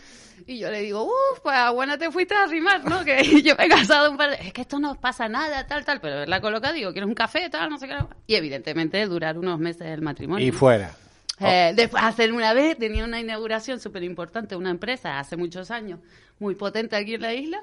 Y 0.47 0.59
yo 0.59 0.71
le 0.71 0.81
digo, 0.81 1.03
uff, 1.03 1.39
pues 1.43 1.55
buena 1.73 1.97
te 1.97 2.09
fuiste 2.11 2.33
a 2.33 2.43
arrimar, 2.43 2.83
¿no? 2.85 3.03
Que 3.03 3.41
yo 3.43 3.55
me 3.55 3.65
he 3.65 3.69
casado 3.69 4.11
un 4.11 4.17
par 4.17 4.31
de... 4.31 4.47
Es 4.47 4.53
que 4.53 4.61
esto 4.61 4.79
no 4.79 4.95
pasa 4.95 5.27
nada, 5.27 5.67
tal, 5.67 5.83
tal, 5.83 5.99
pero 5.99 6.25
la 6.25 6.41
coloca, 6.41 6.71
digo, 6.71 6.91
¿quieres 6.91 7.07
un 7.07 7.15
café, 7.15 7.49
tal, 7.49 7.69
no 7.69 7.77
sé 7.77 7.87
qué? 7.87 7.97
Y 8.27 8.35
evidentemente 8.35 9.05
durar 9.05 9.37
unos 9.37 9.59
meses 9.59 9.87
el 9.87 10.01
matrimonio. 10.01 10.45
Y 10.47 10.51
fuera. 10.51 10.95
Eh, 11.39 11.73
después, 11.75 12.03
hacer 12.03 12.33
una 12.33 12.53
vez, 12.53 12.77
tenía 12.77 13.05
una 13.05 13.19
inauguración 13.19 13.79
súper 13.79 14.03
importante, 14.03 14.55
una 14.55 14.71
empresa 14.71 15.19
hace 15.19 15.37
muchos 15.37 15.71
años, 15.71 15.99
muy 16.37 16.55
potente 16.55 16.95
aquí 16.95 17.13
en 17.15 17.21
la 17.21 17.33
isla, 17.33 17.61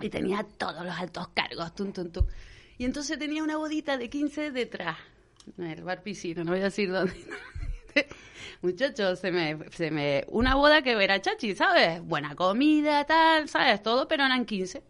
y 0.00 0.10
tenía 0.10 0.44
todos 0.56 0.84
los 0.84 0.96
altos 0.96 1.28
cargos, 1.28 1.74
tum, 1.74 1.92
tum, 1.92 2.10
tum. 2.10 2.26
Y 2.78 2.84
entonces 2.84 3.18
tenía 3.18 3.42
una 3.42 3.56
bodita 3.56 3.96
de 3.98 4.08
15 4.08 4.52
detrás, 4.52 4.96
en 5.56 5.64
el 5.64 5.82
bar 5.82 6.02
piscino, 6.02 6.44
no 6.44 6.52
voy 6.52 6.60
a 6.60 6.64
decir 6.64 6.90
dónde. 6.90 7.14
Muchachos, 8.62 9.18
se 9.18 9.30
me, 9.30 9.58
se 9.70 9.90
me, 9.90 10.24
una 10.28 10.54
boda 10.54 10.82
que 10.82 10.92
era 10.92 11.20
chachi, 11.20 11.54
¿sabes? 11.54 12.00
Buena 12.02 12.34
comida, 12.34 13.04
tal, 13.04 13.48
¿sabes? 13.48 13.82
Todo, 13.82 14.08
pero 14.08 14.24
eran 14.24 14.44
15. 14.44 14.82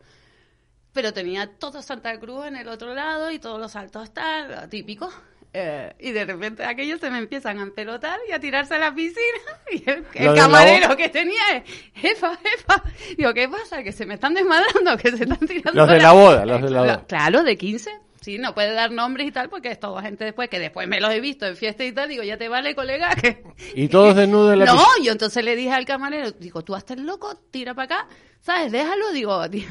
Pero 0.92 1.12
tenía 1.12 1.46
todo 1.58 1.82
Santa 1.82 2.18
Cruz 2.18 2.46
en 2.46 2.56
el 2.56 2.68
otro 2.68 2.94
lado 2.94 3.30
y 3.30 3.38
todos 3.38 3.60
los 3.60 3.76
altos 3.76 4.12
tal, 4.12 4.68
típico. 4.68 5.10
Eh, 5.60 5.92
y 5.98 6.12
de 6.12 6.24
repente 6.24 6.64
aquellos 6.64 7.00
se 7.00 7.10
me 7.10 7.18
empiezan 7.18 7.58
a 7.58 7.62
empelotar 7.62 8.16
y 8.28 8.32
a 8.32 8.38
tirarse 8.38 8.76
a 8.76 8.78
la 8.78 8.94
piscina. 8.94 9.18
Y 9.72 9.82
el, 9.90 10.04
la 10.24 10.34
camarero 10.34 10.96
que 10.96 11.08
tenía 11.08 11.42
es, 11.52 11.64
jefa, 11.94 12.36
jefa. 12.36 12.82
Digo, 13.16 13.34
¿qué 13.34 13.48
pasa? 13.48 13.82
Que 13.82 13.92
se 13.92 14.06
me 14.06 14.14
están 14.14 14.34
desmadrando, 14.34 14.96
que 14.96 15.10
se 15.10 15.24
están 15.24 15.46
tirando. 15.46 15.72
Los 15.72 15.88
de 15.88 15.96
a 15.96 15.98
la 15.98 16.12
boda, 16.12 16.46
los 16.46 16.62
de 16.62 16.70
la 16.70 16.80
boda. 16.80 17.04
Claro, 17.06 17.42
de 17.42 17.58
15. 17.58 17.90
Sí, 18.20 18.36
no 18.38 18.52
puede 18.54 18.72
dar 18.72 18.90
nombres 18.90 19.28
y 19.28 19.30
tal, 19.32 19.48
porque 19.48 19.68
es 19.70 19.78
toda 19.78 20.02
gente 20.02 20.24
después, 20.24 20.48
que 20.48 20.58
después 20.58 20.88
me 20.88 21.00
los 21.00 21.10
he 21.12 21.20
visto 21.20 21.46
en 21.46 21.56
fiesta 21.56 21.84
y 21.84 21.92
tal. 21.92 22.08
Digo, 22.08 22.22
ya 22.24 22.36
te 22.36 22.48
vale, 22.48 22.74
colega. 22.74 23.14
Que... 23.14 23.42
Y 23.74 23.88
todos 23.88 24.16
desnudos 24.16 24.52
en 24.54 24.58
la 24.60 24.64
No, 24.74 24.84
yo 25.02 25.12
entonces 25.12 25.44
le 25.44 25.54
dije 25.54 25.70
al 25.72 25.84
camarero, 25.84 26.32
digo, 26.32 26.62
tú 26.62 26.74
hazte 26.74 26.94
el 26.94 27.06
loco, 27.06 27.36
tira 27.52 27.74
para 27.74 27.84
acá, 28.02 28.08
¿sabes? 28.40 28.72
Déjalo, 28.72 29.12
digo, 29.12 29.46
di- 29.48 29.64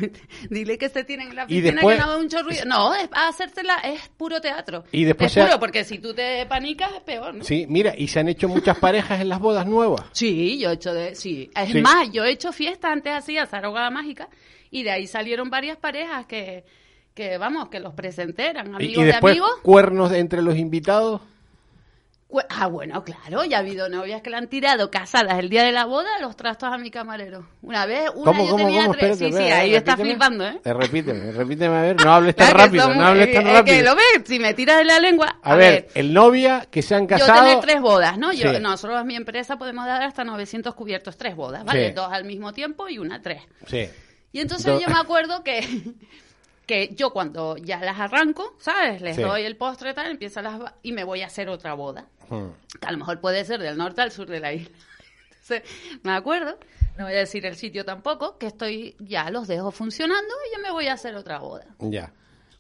dile 0.49 0.77
que 0.77 0.87
se 0.87 1.03
tienen 1.03 1.29
en 1.29 1.35
la 1.35 1.45
piscina 1.45 1.73
después- 1.81 1.97
que 1.99 2.05
no 2.05 2.19
mucho 2.19 2.41
ruido. 2.43 2.63
No, 2.65 2.95
es 2.95 3.09
hacérsela, 3.11 3.75
es 3.83 4.07
puro 4.15 4.39
teatro. 4.39 4.85
Y 4.93 5.03
después 5.03 5.35
es 5.35 5.43
ha- 5.43 5.47
puro, 5.47 5.59
porque 5.59 5.83
si 5.83 5.99
tú 5.99 6.13
te 6.13 6.45
panicas 6.45 6.93
es 6.93 7.01
peor, 7.01 7.33
¿no? 7.35 7.43
Sí, 7.43 7.65
mira, 7.67 7.93
y 7.97 8.07
se 8.07 8.21
han 8.21 8.29
hecho 8.29 8.47
muchas 8.47 8.77
parejas 8.79 9.19
en 9.19 9.27
las 9.29 9.39
bodas 9.39 9.65
nuevas. 9.67 10.05
Sí, 10.13 10.57
yo 10.57 10.69
he 10.69 10.73
hecho 10.75 10.93
de, 10.93 11.15
sí. 11.15 11.51
Es 11.53 11.71
Sí. 11.73 11.81
más, 11.81 12.09
yo 12.13 12.23
he 12.23 12.31
hecho 12.31 12.53
fiesta 12.53 12.91
antes 12.93 13.11
así, 13.13 13.37
a 13.37 13.45
Zarogada 13.45 13.89
Mágica, 13.89 14.29
y 14.71 14.83
de 14.83 14.91
ahí 14.91 15.05
salieron 15.05 15.49
varias 15.49 15.77
parejas 15.77 16.25
que, 16.27 16.63
que 17.17 17.37
vamos, 17.39 17.67
que 17.69 17.79
los 17.79 17.93
presenté, 17.95 18.51
eran 18.51 18.75
amigos 18.75 19.03
y 19.03 19.07
después 19.07 19.33
de 19.33 19.39
amigos. 19.41 19.59
cuernos 19.63 20.11
entre 20.11 20.41
los 20.43 20.55
invitados. 20.55 21.19
Ah, 22.49 22.67
bueno, 22.67 23.05
claro, 23.05 23.45
ya 23.45 23.55
ha 23.57 23.59
habido 23.61 23.87
novias 23.87 24.21
que 24.21 24.29
le 24.29 24.35
han 24.35 24.47
tirado 24.49 24.91
casadas 24.91 25.39
el 25.39 25.49
día 25.49 25.63
de 25.63 25.71
la 25.71 25.85
boda 25.85 26.09
los 26.19 26.35
trastos 26.35 26.69
a 26.71 26.77
mi 26.77 26.91
camarero. 26.91 27.47
Una 27.61 27.85
vez, 27.85 28.09
una 28.13 28.25
¿Cómo, 28.25 28.43
yo 28.45 28.51
cómo, 28.51 28.65
tenía 28.65 28.81
cómo? 28.81 28.93
tres. 28.95 29.11
Espérate, 29.13 29.37
sí, 29.37 29.43
sí, 29.45 29.51
ahí 29.51 29.73
está 29.75 29.95
flipando, 29.95 30.45
¿eh? 30.45 30.59
Eh, 30.63 30.73
repíteme, 30.73 31.31
repíteme, 31.31 31.75
a 31.77 31.81
ver, 31.83 32.05
no 32.05 32.11
hables 32.13 32.35
tan 32.35 32.47
Claro 32.51 32.65
rápido, 32.65 32.93
no 32.93 33.07
hables 33.07 33.33
tan 33.33 33.47
eh, 33.47 33.53
rápido. 33.53 33.75
que 33.77 33.81
lo 33.83 33.95
ves, 33.95 34.21
si 34.25 34.39
me 34.39 34.53
tiras 34.53 34.77
de 34.79 34.83
la 34.83 34.99
lengua. 34.99 35.39
A, 35.41 35.55
ver, 35.55 35.87
el 35.95 36.13
novia 36.13 36.67
que 36.69 36.81
se 36.81 36.95
han 36.95 37.03
yo 37.03 37.07
casado. 37.17 37.45
tener 37.45 37.59
tres 37.61 37.81
bodas, 37.81 38.17
¿no? 38.17 38.33
Yo, 38.33 38.53
Sí. 38.53 38.59
Nosotros, 38.59 39.05
mi 39.05 39.15
empresa, 39.15 39.57
podemos 39.57 39.85
dar 39.85 40.03
hasta 40.03 40.25
900 40.25 40.75
cubiertos, 40.75 41.15
tres 41.17 41.33
bodas, 41.35 41.63
¿vale? 41.63 41.87
Sí. 41.87 41.93
Dos 41.93 42.11
al 42.11 42.25
mismo 42.25 42.51
tiempo 42.51 42.89
y 42.89 42.99
una 42.99 43.21
tres. 43.21 43.41
Sí. 43.67 43.87
Y 44.33 44.41
entonces 44.41 44.65
Do- 44.65 44.81
yo 44.81 44.87
me 44.89 44.99
acuerdo 44.99 45.43
que, 45.45 45.61
que 46.67 46.89
yo 46.93 47.11
cuando 47.11 47.57
ya 47.57 47.79
las 47.79 47.99
arranco, 47.99 48.55
¿sabes? 48.59 49.01
Les 49.01 49.15
Sí. 49.15 49.21
doy 49.23 49.43
el 49.43 49.55
postre 49.57 49.93
tal, 49.95 50.11
empiezo 50.11 50.41
las 50.41 50.59
y 50.83 50.91
me 50.91 51.03
voy 51.03 51.21
a 51.21 51.27
hacer 51.27 51.49
otra 51.49 51.73
boda. 51.73 52.07
Hmm. 52.29 52.49
Que 52.79 52.87
a 52.87 52.91
lo 52.91 52.97
mejor 52.99 53.19
puede 53.21 53.43
ser 53.45 53.59
del 53.61 53.77
norte 53.77 54.01
al 54.01 54.11
sur 54.11 54.27
de 54.27 54.39
la 54.39 54.53
isla. 54.53 54.75
Entonces, 55.31 55.63
me 56.03 56.11
acuerdo, 56.11 56.59
no 56.97 57.05
voy 57.05 57.13
a 57.13 57.19
decir 57.19 57.45
el 57.45 57.55
sitio 57.55 57.85
tampoco, 57.85 58.37
que 58.37 58.47
estoy, 58.47 58.95
ya 58.99 59.29
los 59.31 59.47
dejo 59.47 59.71
funcionando 59.71 60.33
y 60.51 60.55
yo 60.57 60.61
me 60.61 60.69
voy 60.71 60.87
a 60.87 60.93
hacer 60.93 61.15
otra 61.15 61.39
boda. 61.39 61.65
Ya. 61.79 62.11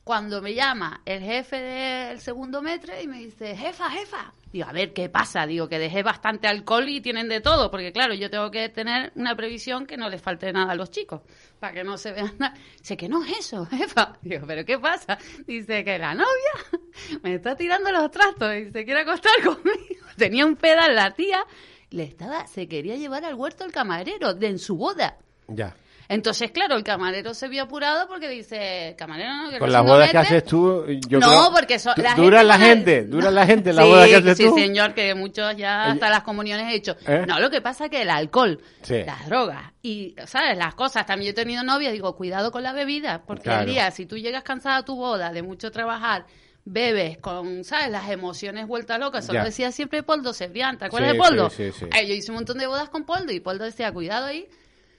Cuando 0.05 0.41
me 0.41 0.53
llama 0.53 1.01
el 1.03 1.21
jefe 1.21 1.57
del 1.57 2.21
segundo 2.21 2.61
metre 2.61 3.03
y 3.03 3.07
me 3.07 3.17
dice, 3.17 3.57
jefa, 3.57 3.89
jefa. 3.89 4.31
Digo, 4.57 4.69
a 4.69 4.73
ver, 4.73 4.91
¿qué 4.91 5.07
pasa? 5.07 5.45
Digo, 5.45 5.69
que 5.69 5.77
dejé 5.77 6.01
bastante 6.01 6.47
alcohol 6.47 6.89
y 6.89 6.99
tienen 6.99 7.29
de 7.29 7.41
todo, 7.41 7.69
porque 7.69 7.91
claro, 7.91 8.15
yo 8.15 8.31
tengo 8.31 8.49
que 8.49 8.69
tener 8.69 9.11
una 9.13 9.35
previsión 9.35 9.85
que 9.85 9.97
no 9.97 10.09
les 10.09 10.19
falte 10.19 10.51
nada 10.51 10.71
a 10.71 10.75
los 10.75 10.89
chicos, 10.89 11.21
para 11.59 11.73
que 11.73 11.83
no 11.83 11.95
se 11.95 12.11
vean 12.11 12.33
nada. 12.39 12.55
Dice, 12.79 12.97
que 12.97 13.07
no 13.07 13.23
es 13.23 13.37
eso, 13.37 13.67
jefa. 13.67 14.17
Digo, 14.23 14.47
¿pero 14.47 14.65
qué 14.65 14.79
pasa? 14.79 15.19
Dice, 15.45 15.83
que 15.83 15.99
la 15.99 16.15
novia 16.15 16.81
me 17.21 17.35
está 17.35 17.55
tirando 17.55 17.91
los 17.91 18.09
trastos 18.09 18.51
y 18.55 18.71
se 18.71 18.83
quiere 18.83 19.01
acostar 19.01 19.33
conmigo. 19.45 20.07
Tenía 20.17 20.43
un 20.43 20.55
pedal 20.55 20.95
la 20.95 21.11
tía, 21.11 21.45
le 21.91 22.01
estaba, 22.01 22.47
se 22.47 22.67
quería 22.67 22.95
llevar 22.95 23.25
al 23.25 23.35
huerto 23.35 23.63
el 23.63 23.71
camarero 23.71 24.33
de 24.33 24.47
en 24.47 24.57
su 24.57 24.75
boda. 24.75 25.19
Ya. 25.49 25.75
Entonces, 26.09 26.51
claro, 26.51 26.75
el 26.77 26.83
camarero 26.83 27.33
se 27.33 27.47
vio 27.49 27.63
apurado 27.63 28.07
porque 28.07 28.29
dice, 28.29 28.95
camarero 28.97 29.33
no, 29.35 29.49
que 29.49 29.59
Con 29.59 29.71
las 29.71 29.83
bodas 29.83 30.09
que 30.09 30.17
mete". 30.17 30.27
haces 30.35 30.45
tú, 30.45 30.85
yo 31.07 31.19
no, 31.19 31.27
creo- 31.27 31.51
porque 31.53 31.77
du- 31.77 32.01
la 32.01 32.15
dura 32.15 32.37
gente 32.39 32.43
la 32.47 32.57
gente, 32.59 33.03
dura 33.05 33.31
la 33.31 33.45
gente 33.45 33.73
la 33.73 33.81
sí, 33.83 33.89
boda 33.89 34.05
que 34.07 34.15
haces 34.15 34.37
sí, 34.37 34.45
tú. 34.45 34.55
señor, 34.57 34.93
que 34.93 35.13
muchos 35.15 35.55
ya 35.57 35.85
hasta 35.91 36.09
las 36.09 36.21
comuniones 36.23 36.71
he 36.71 36.75
hecho. 36.75 36.95
¿Eh? 37.05 37.25
No, 37.27 37.39
lo 37.39 37.49
que 37.49 37.59
pasa 37.61 37.85
es 37.85 37.91
que 37.91 38.01
el 38.03 38.09
alcohol, 38.09 38.61
Sí. 38.83 39.03
las 39.05 39.27
drogas 39.27 39.73
y, 39.81 40.15
¿sabes? 40.27 40.57
Las 40.57 40.75
cosas. 40.75 41.05
También 41.05 41.33
yo 41.35 41.39
he 41.41 41.43
tenido 41.43 41.61
novia, 41.63 41.91
digo, 41.91 42.15
cuidado 42.15 42.51
con 42.51 42.63
la 42.63 42.71
bebida, 42.71 43.23
porque 43.27 43.43
Claro. 43.43 43.61
el 43.63 43.67
día, 43.71 43.91
si 43.91 44.05
tú 44.05 44.17
llegas 44.17 44.43
cansada 44.43 44.77
a 44.77 44.85
tu 44.85 44.95
boda, 44.95 45.31
de 45.33 45.43
mucho 45.43 45.71
trabajar, 45.71 46.25
bebes 46.63 47.17
con, 47.19 47.63
¿sabes? 47.63 47.89
Las 47.91 48.09
emociones 48.09 48.65
vueltas 48.67 48.99
locas. 48.99 49.23
Eso 49.25 49.33
Ya. 49.33 49.39
lo 49.39 49.45
decía 49.45 49.71
siempre 49.71 50.03
Poldo 50.03 50.33
Cebrián. 50.33 50.77
¿Te 50.77 50.85
acuerdas 50.85 51.11
Sí, 51.11 51.17
de 51.17 51.23
Poldo? 51.23 51.49
sí, 51.49 51.63
sí, 51.71 51.79
sí. 51.79 51.85
Eh, 51.97 52.07
yo 52.07 52.13
hice 52.13 52.31
un 52.31 52.35
montón 52.35 52.57
de 52.57 52.67
bodas 52.67 52.89
con 52.89 53.05
Poldo 53.05 53.31
y 53.33 53.39
Poldo 53.39 53.63
decía, 53.65 53.91
cuidado 53.91 54.25
ahí. 54.27 54.47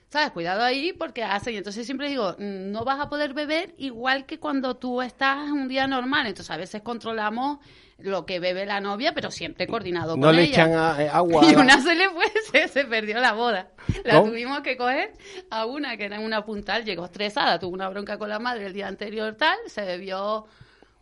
¿Sabes? 0.09 0.31
Cuidado 0.31 0.63
ahí 0.63 0.91
porque 0.93 1.23
hacen. 1.23 1.53
Y 1.53 1.57
entonces 1.57 1.85
siempre 1.85 2.09
digo, 2.09 2.31
mm, 2.39 2.71
no 2.71 2.83
vas 2.83 2.99
a 2.99 3.09
poder 3.09 3.33
beber 3.33 3.75
igual 3.77 4.25
que 4.25 4.39
cuando 4.39 4.75
tú 4.75 5.01
estás 5.03 5.51
un 5.51 5.67
día 5.67 5.85
normal. 5.87 6.25
Entonces 6.25 6.49
a 6.49 6.57
veces 6.57 6.81
controlamos 6.81 7.59
lo 7.99 8.25
que 8.25 8.39
bebe 8.39 8.65
la 8.65 8.79
novia, 8.81 9.13
pero 9.13 9.29
siempre 9.29 9.67
coordinado 9.67 10.15
No 10.17 10.27
con 10.27 10.35
le 10.35 10.43
ella. 10.45 10.51
echan 10.53 10.73
a- 10.73 11.03
eh, 11.03 11.09
agua. 11.11 11.43
a 11.45 11.45
Y 11.45 11.53
la- 11.53 11.61
una 11.61 11.81
se 11.81 11.93
le 11.93 12.09
fue, 12.09 12.25
se, 12.51 12.67
se 12.69 12.85
perdió 12.85 13.19
la 13.19 13.33
boda. 13.33 13.69
La 14.03 14.23
tuvimos 14.23 14.61
que 14.61 14.77
coger 14.77 15.13
a 15.51 15.65
una 15.65 15.95
que 15.97 16.05
era 16.05 16.15
en 16.15 16.23
una 16.23 16.43
puntal, 16.43 16.85
llegó 16.85 17.05
estresada, 17.05 17.59
tuvo 17.59 17.73
una 17.75 17.87
bronca 17.89 18.17
con 18.17 18.29
la 18.29 18.39
madre 18.39 18.65
el 18.65 18.73
día 18.73 18.87
anterior 18.87 19.35
tal, 19.35 19.57
se 19.67 19.81
bebió 19.81 20.47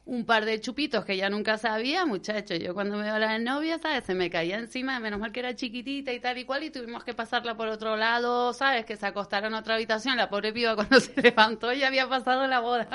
un 0.07 0.25
par 0.25 0.45
de 0.45 0.59
chupitos 0.61 1.03
que 1.05 1.17
ya 1.17 1.29
nunca 1.29 1.57
sabía, 1.57 2.05
muchacho. 2.05 2.55
Yo 2.55 2.73
cuando 2.73 2.97
me 2.97 3.07
iba 3.07 3.19
la 3.19 3.37
novia, 3.39 3.77
¿sabes? 3.77 4.05
Se 4.05 4.15
me 4.15 4.29
caía 4.29 4.57
encima, 4.57 4.99
menos 4.99 5.19
mal 5.19 5.31
que 5.31 5.41
era 5.41 5.55
chiquitita 5.55 6.13
y 6.13 6.19
tal 6.19 6.37
y 6.37 6.45
cual, 6.45 6.63
y 6.63 6.69
tuvimos 6.69 7.03
que 7.03 7.13
pasarla 7.13 7.55
por 7.55 7.67
otro 7.67 7.97
lado, 7.97 8.53
¿sabes? 8.53 8.85
Que 8.85 8.95
se 8.95 9.05
acostara 9.05 9.47
en 9.47 9.53
otra 9.53 9.75
habitación. 9.75 10.15
La 10.17 10.29
pobre 10.29 10.53
piba 10.53 10.75
cuando 10.75 10.99
se 11.01 11.21
levantó 11.21 11.73
ya 11.73 11.87
había 11.87 12.07
pasado 12.07 12.47
la 12.47 12.59
boda. 12.61 12.87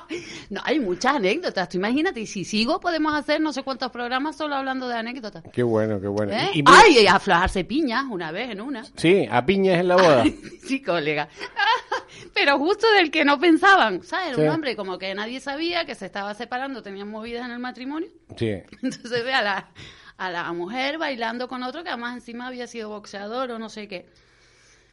No, 0.50 0.60
hay 0.64 0.78
muchas 0.80 1.16
anécdotas. 1.16 1.68
Tú 1.68 1.78
imagínate, 1.78 2.20
y 2.20 2.26
si 2.26 2.44
sigo, 2.44 2.78
podemos 2.80 3.14
hacer 3.14 3.40
no 3.40 3.52
sé 3.52 3.62
cuántos 3.62 3.90
programas 3.90 4.36
solo 4.36 4.54
hablando 4.54 4.86
de 4.88 4.96
anécdotas. 4.96 5.42
Qué 5.52 5.62
bueno, 5.62 6.00
qué 6.00 6.06
bueno. 6.08 6.32
¿Eh? 6.32 6.50
Y- 6.54 6.58
y 6.60 6.62
mira- 6.62 6.78
Ay, 6.84 7.06
aflojarse 7.06 7.64
piñas 7.64 8.04
una 8.10 8.30
vez 8.30 8.50
en 8.50 8.60
una. 8.60 8.84
Sí, 8.96 9.26
a 9.30 9.44
piñas 9.44 9.80
en 9.80 9.88
la 9.88 9.96
boda. 10.02 10.24
Sí, 10.66 10.82
colega. 10.82 11.28
Pero 12.34 12.58
justo 12.58 12.86
del 12.92 13.10
que 13.10 13.24
no 13.24 13.38
pensaban, 13.38 14.02
¿sabes? 14.02 14.36
Sí. 14.36 14.42
Un 14.42 14.48
hombre 14.48 14.76
como 14.76 14.98
que 14.98 15.14
nadie 15.14 15.40
sabía 15.40 15.84
que 15.84 15.94
se 15.94 16.06
estaba 16.06 16.34
separando, 16.34 16.82
tenían 16.82 17.08
movidas 17.08 17.44
en 17.46 17.52
el 17.52 17.58
matrimonio. 17.58 18.08
Sí. 18.36 18.50
Entonces 18.82 19.24
ve 19.24 19.32
a 19.32 19.42
la, 19.42 19.68
a 20.16 20.30
la 20.30 20.52
mujer 20.52 20.98
bailando 20.98 21.48
con 21.48 21.62
otro 21.62 21.82
que 21.82 21.88
además 21.90 22.14
encima 22.14 22.46
había 22.46 22.66
sido 22.66 22.88
boxeador 22.88 23.50
o 23.52 23.58
no 23.58 23.68
sé 23.68 23.88
qué. 23.88 24.06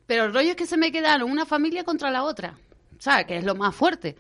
Pero 0.07 0.25
el 0.25 0.33
rollo 0.33 0.49
es 0.51 0.55
que 0.55 0.65
se 0.65 0.77
me 0.77 0.91
quedaron 0.91 1.29
una 1.29 1.45
familia 1.45 1.83
contra 1.83 2.11
la 2.11 2.23
otra, 2.23 2.55
¿sabes? 2.99 3.25
Que 3.25 3.37
es 3.37 3.43
lo 3.43 3.55
más 3.55 3.75
fuerte. 3.75 4.15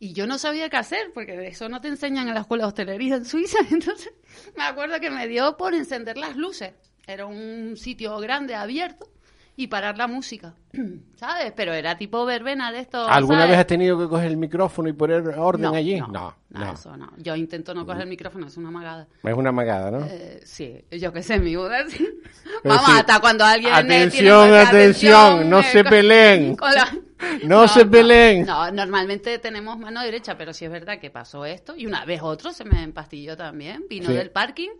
Y 0.00 0.12
yo 0.12 0.26
no 0.26 0.38
sabía 0.38 0.68
qué 0.68 0.76
hacer, 0.76 1.10
porque 1.12 1.48
eso 1.48 1.68
no 1.68 1.80
te 1.80 1.88
enseñan 1.88 2.28
en 2.28 2.34
la 2.34 2.40
escuela 2.40 2.64
de 2.64 2.68
hostelería 2.68 3.16
en 3.16 3.24
Suiza. 3.24 3.58
Entonces 3.70 4.12
me 4.56 4.62
acuerdo 4.64 5.00
que 5.00 5.10
me 5.10 5.26
dio 5.26 5.56
por 5.56 5.74
encender 5.74 6.16
las 6.16 6.36
luces. 6.36 6.72
Era 7.06 7.26
un 7.26 7.76
sitio 7.76 8.18
grande, 8.18 8.54
abierto, 8.54 9.08
y 9.56 9.66
parar 9.66 9.98
la 9.98 10.06
música, 10.06 10.54
¿sabes? 11.16 11.52
Pero 11.56 11.72
era 11.72 11.96
tipo 11.98 12.24
verbena 12.24 12.70
de 12.70 12.78
esto. 12.80 13.08
¿Alguna 13.08 13.38
¿sabes? 13.40 13.50
vez 13.52 13.58
has 13.60 13.66
tenido 13.66 13.98
que 13.98 14.06
coger 14.06 14.26
el 14.28 14.36
micrófono 14.36 14.88
y 14.88 14.92
poner 14.92 15.26
orden 15.36 15.62
no, 15.72 15.74
allí? 15.74 15.98
No, 15.98 16.06
no. 16.08 16.34
no, 16.50 16.60
no. 16.66 16.72
eso 16.74 16.96
no. 16.96 17.12
Yo 17.16 17.34
intento 17.34 17.74
no 17.74 17.84
coger 17.84 18.02
el 18.02 18.08
micrófono, 18.08 18.46
es 18.46 18.56
una 18.56 18.70
magada. 18.70 19.08
Es 19.24 19.34
una 19.34 19.50
magada, 19.50 19.90
¿no? 19.90 20.04
Eh, 20.04 20.40
sí, 20.44 20.84
yo 20.92 21.12
que 21.12 21.24
sé, 21.24 21.40
mi 21.40 21.56
boda 21.56 21.78
Vamos, 22.64 22.86
sí. 22.86 22.92
hasta 22.94 23.18
cuando 23.20 23.44
alguien... 23.44 23.72
eh, 23.74 23.78
tiene 23.80 23.96
Atención, 23.96 24.54
atención, 24.54 25.50
no 25.50 25.60
eh, 25.60 25.64
se 25.64 25.82
peleen. 25.82 26.54
con 26.54 26.72
la- 26.72 26.94
No 27.44 27.66
se 27.68 27.84
peleen. 27.86 28.46
No, 28.46 28.70
normalmente 28.70 29.38
tenemos 29.38 29.78
mano 29.78 30.02
derecha, 30.02 30.36
pero 30.38 30.52
sí 30.52 30.64
es 30.64 30.70
verdad 30.70 30.98
que 31.00 31.10
pasó 31.10 31.44
esto. 31.44 31.74
Y 31.76 31.86
una 31.86 32.04
vez 32.04 32.20
otro 32.22 32.52
se 32.52 32.64
me 32.64 32.82
empastilló 32.82 33.36
también. 33.36 33.84
Vino 33.88 34.08
Sí. 34.08 34.14
del 34.14 34.30
parking. 34.30 34.70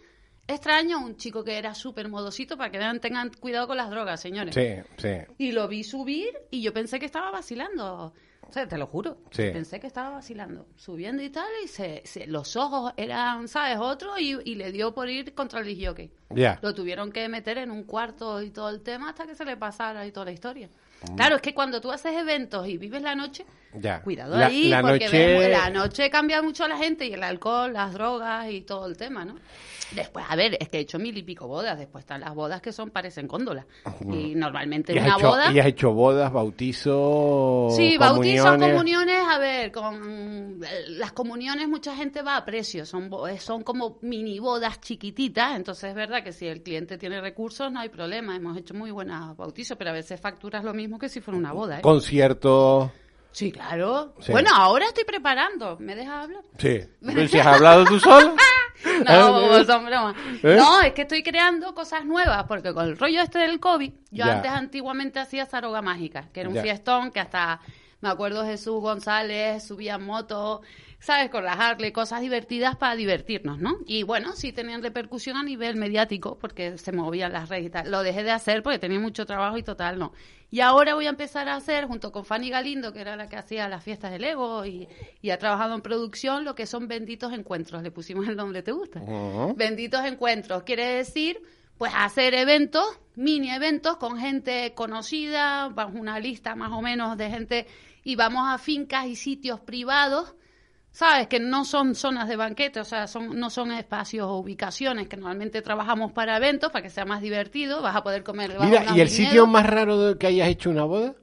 Extraño, 0.46 0.98
un 0.98 1.16
chico 1.16 1.44
que 1.44 1.58
era 1.58 1.74
súper 1.74 2.08
modosito 2.08 2.56
para 2.56 2.70
que 2.70 2.78
vean, 2.78 3.00
tengan 3.00 3.30
cuidado 3.38 3.66
con 3.66 3.76
las 3.76 3.90
drogas, 3.90 4.18
señores. 4.20 4.54
Sí, 4.54 4.82
sí. 4.96 5.14
Y 5.36 5.52
lo 5.52 5.68
vi 5.68 5.84
subir 5.84 6.28
y 6.50 6.62
yo 6.62 6.72
pensé 6.72 6.98
que 6.98 7.04
estaba 7.06 7.30
vacilando. 7.30 8.14
O 8.48 8.52
sea, 8.52 8.66
te 8.66 8.78
lo 8.78 8.86
juro. 8.86 9.18
Sí. 9.30 9.50
Pensé 9.52 9.78
que 9.78 9.86
estaba 9.86 10.08
vacilando. 10.08 10.66
Subiendo 10.76 11.22
y 11.22 11.28
tal, 11.28 11.44
y 11.62 11.68
se, 11.68 12.00
se- 12.06 12.26
los 12.26 12.56
ojos 12.56 12.94
eran, 12.96 13.46
¿sabes? 13.46 13.76
Otro, 13.78 14.18
y, 14.18 14.38
y 14.42 14.54
le 14.54 14.72
dio 14.72 14.94
por 14.94 15.10
ir 15.10 15.34
contra 15.34 15.60
el 15.60 15.66
disjockey. 15.66 16.10
Ya. 16.30 16.58
Lo 16.62 16.72
tuvieron 16.74 17.12
que 17.12 17.28
meter 17.28 17.58
en 17.58 17.70
un 17.70 17.82
cuarto 17.84 18.40
y 18.40 18.48
todo 18.48 18.70
el 18.70 18.80
tema 18.80 19.10
hasta 19.10 19.26
que 19.26 19.34
se 19.34 19.44
le 19.44 19.58
pasara 19.58 20.06
y 20.06 20.12
toda 20.12 20.24
la 20.26 20.32
historia. 20.32 20.70
Claro, 21.16 21.36
es 21.36 21.42
que 21.42 21.54
cuando 21.54 21.80
tú 21.80 21.90
haces 21.92 22.16
eventos 22.16 22.66
y 22.66 22.76
vives 22.78 23.02
la 23.02 23.14
noche, 23.14 23.44
Ya. 23.74 24.00
cuidado 24.00 24.36
La- 24.36 24.46
ahí, 24.46 24.68
la 24.68 24.80
porque 24.80 25.04
noche- 25.04 25.48
la 25.50 25.70
noche 25.70 26.10
cambia 26.10 26.40
mucho 26.42 26.64
a 26.64 26.68
la 26.68 26.78
gente 26.78 27.06
y 27.06 27.12
el 27.12 27.22
alcohol, 27.22 27.72
las 27.72 27.92
drogas 27.92 28.50
y 28.50 28.62
todo 28.62 28.86
el 28.86 28.96
tema, 28.96 29.24
¿no? 29.24 29.36
Después, 29.90 30.24
a 30.28 30.36
ver, 30.36 30.56
es 30.60 30.68
que 30.68 30.76
he 30.78 30.80
hecho 30.80 30.98
mil 30.98 31.16
y 31.16 31.22
pico 31.22 31.46
bodas, 31.46 31.78
después 31.78 32.02
están 32.02 32.20
las 32.20 32.34
bodas 32.34 32.60
que 32.60 32.72
son, 32.72 32.90
parecen 32.90 33.26
góndolas. 33.26 33.64
Y 34.10 34.34
normalmente 34.34 34.92
¿Y 34.94 34.98
una 34.98 35.16
hecho, 35.16 35.28
boda... 35.28 35.50
y 35.52 35.58
has 35.58 35.66
hecho 35.66 35.92
bodas, 35.92 36.30
bautizos, 36.30 37.74
Sí, 37.76 37.96
bautizos, 37.96 38.44
comuniones? 38.46 38.70
comuniones, 38.72 39.20
a 39.28 39.38
ver, 39.38 39.72
con 39.72 40.60
las 40.88 41.12
comuniones 41.12 41.68
mucha 41.68 41.94
gente 41.96 42.22
va 42.22 42.36
a 42.36 42.44
precio, 42.44 42.84
son, 42.84 43.10
eh, 43.30 43.38
son 43.38 43.62
como 43.62 43.98
mini 44.02 44.38
bodas 44.38 44.80
chiquititas, 44.80 45.56
entonces 45.56 45.90
es 45.90 45.94
verdad 45.94 46.22
que 46.22 46.32
si 46.32 46.46
el 46.46 46.62
cliente 46.62 46.98
tiene 46.98 47.20
recursos 47.20 47.70
no 47.72 47.80
hay 47.80 47.88
problema, 47.88 48.36
hemos 48.36 48.56
hecho 48.58 48.74
muy 48.74 48.90
buenas 48.90 49.36
bautizos, 49.36 49.76
pero 49.78 49.90
a 49.90 49.94
veces 49.94 50.20
facturas 50.20 50.64
lo 50.64 50.74
mismo 50.74 50.98
que 50.98 51.08
si 51.08 51.20
fuera 51.20 51.38
una 51.38 51.52
boda, 51.52 51.78
¿eh? 51.78 51.82
Conciertos. 51.82 52.90
Sí, 53.32 53.52
claro. 53.52 54.14
Sí. 54.20 54.32
Bueno, 54.32 54.50
ahora 54.52 54.86
estoy 54.86 55.04
preparando, 55.04 55.76
¿me 55.80 55.94
dejas 55.94 56.24
hablar? 56.24 56.42
Sí. 56.58 56.80
Pero 57.06 57.28
si 57.28 57.38
has 57.38 57.46
hablado 57.46 57.84
tú 57.84 57.98
solo. 58.00 58.34
No, 59.04 59.64
son 59.64 59.86
bromas. 59.86 60.14
¿Eh? 60.40 60.54
No, 60.56 60.80
es 60.82 60.92
que 60.92 61.02
estoy 61.02 61.24
creando 61.24 61.74
cosas 61.74 62.04
nuevas, 62.04 62.44
porque 62.44 62.72
con 62.72 62.84
el 62.84 62.96
rollo 62.96 63.20
este 63.22 63.40
del 63.40 63.58
COVID, 63.58 63.90
yo 64.12 64.24
Ya. 64.24 64.36
antes 64.36 64.52
antiguamente 64.52 65.18
hacía 65.18 65.46
Zaroga 65.46 65.82
Mágica, 65.82 66.28
que 66.32 66.40
era 66.40 66.48
un 66.48 66.54
Ya. 66.54 66.62
fiestón 66.62 67.10
que 67.10 67.18
hasta, 67.18 67.60
me 68.00 68.08
acuerdo 68.08 68.44
Jesús 68.44 68.80
González 68.80 69.66
subía 69.66 69.96
en 69.96 70.04
moto, 70.04 70.62
¿sabes? 71.00 71.30
Con 71.30 71.44
las 71.44 71.58
Harley, 71.58 71.92
cosas 71.92 72.20
divertidas 72.20 72.76
para 72.76 72.96
divertirnos, 72.96 73.58
¿no? 73.58 73.76
Y 73.86 74.02
bueno, 74.02 74.32
sí 74.32 74.52
tenían 74.52 74.82
repercusión 74.82 75.36
a 75.36 75.42
nivel 75.42 75.76
mediático, 75.76 76.36
porque 76.38 76.78
se 76.78 76.92
movían 76.92 77.32
las 77.32 77.48
redes 77.48 77.66
y 77.66 77.70
tal. 77.70 77.90
Lo 77.90 78.02
dejé 78.02 78.24
de 78.24 78.30
hacer 78.30 78.62
porque 78.62 78.78
tenía 78.78 78.98
mucho 78.98 79.26
trabajo 79.26 79.56
y 79.58 79.62
total 79.62 79.98
no. 79.98 80.12
Y 80.50 80.60
ahora 80.60 80.94
voy 80.94 81.06
a 81.06 81.10
empezar 81.10 81.48
a 81.48 81.56
hacer, 81.56 81.86
junto 81.86 82.10
con 82.10 82.24
Fanny 82.24 82.50
Galindo, 82.50 82.92
que 82.92 83.00
era 83.00 83.16
la 83.16 83.28
que 83.28 83.36
hacía 83.36 83.68
las 83.68 83.84
fiestas 83.84 84.10
del 84.10 84.24
Ego 84.24 84.64
y, 84.64 84.88
y 85.20 85.30
ha 85.30 85.38
trabajado 85.38 85.74
en 85.74 85.82
producción, 85.82 86.44
lo 86.44 86.54
que 86.54 86.66
son 86.66 86.88
benditos 86.88 87.32
encuentros. 87.32 87.82
Le 87.82 87.90
pusimos 87.90 88.26
el 88.26 88.36
nombre, 88.36 88.62
¿te 88.62 88.72
gusta? 88.72 89.00
Benditos 89.56 90.04
encuentros. 90.04 90.62
Quiere 90.62 90.86
decir, 90.86 91.42
pues 91.76 91.92
hacer 91.94 92.34
eventos, 92.34 92.84
mini 93.14 93.50
eventos 93.50 93.98
con 93.98 94.18
gente 94.18 94.72
conocida, 94.74 95.68
vamos 95.68 96.00
una 96.00 96.18
lista 96.18 96.56
más 96.56 96.72
o 96.72 96.82
menos 96.82 97.16
de 97.16 97.30
gente 97.30 97.66
y 98.02 98.16
vamos 98.16 98.42
a 98.46 98.58
fincas 98.58 99.06
y 99.06 99.16
sitios 99.16 99.60
privados, 99.60 100.34
¿sabes? 100.98 101.28
Que 101.28 101.38
no 101.38 101.64
son 101.64 101.94
zonas 101.94 102.28
de 102.28 102.34
banquete, 102.34 102.80
o 102.80 102.84
sea, 102.84 103.06
son, 103.06 103.38
no 103.38 103.50
son 103.50 103.70
espacios 103.70 104.26
o 104.26 104.38
ubicaciones 104.38 105.06
que 105.06 105.16
normalmente 105.16 105.62
trabajamos 105.62 106.10
para 106.10 106.36
eventos, 106.36 106.72
para 106.72 106.82
que 106.82 106.90
sea 106.90 107.04
más 107.04 107.22
divertido, 107.22 107.80
vas 107.80 107.94
a 107.94 108.02
poder 108.02 108.24
comer 108.24 108.56
Mira, 108.60 108.84
¿y 108.96 109.00
el 109.00 109.08
sitio 109.08 109.46
más 109.46 109.64
raro 109.64 109.96
de 109.96 110.18
que 110.18 110.26
hayas 110.26 110.48
hecho 110.48 110.70
una 110.70 110.82
boda? 110.82 111.14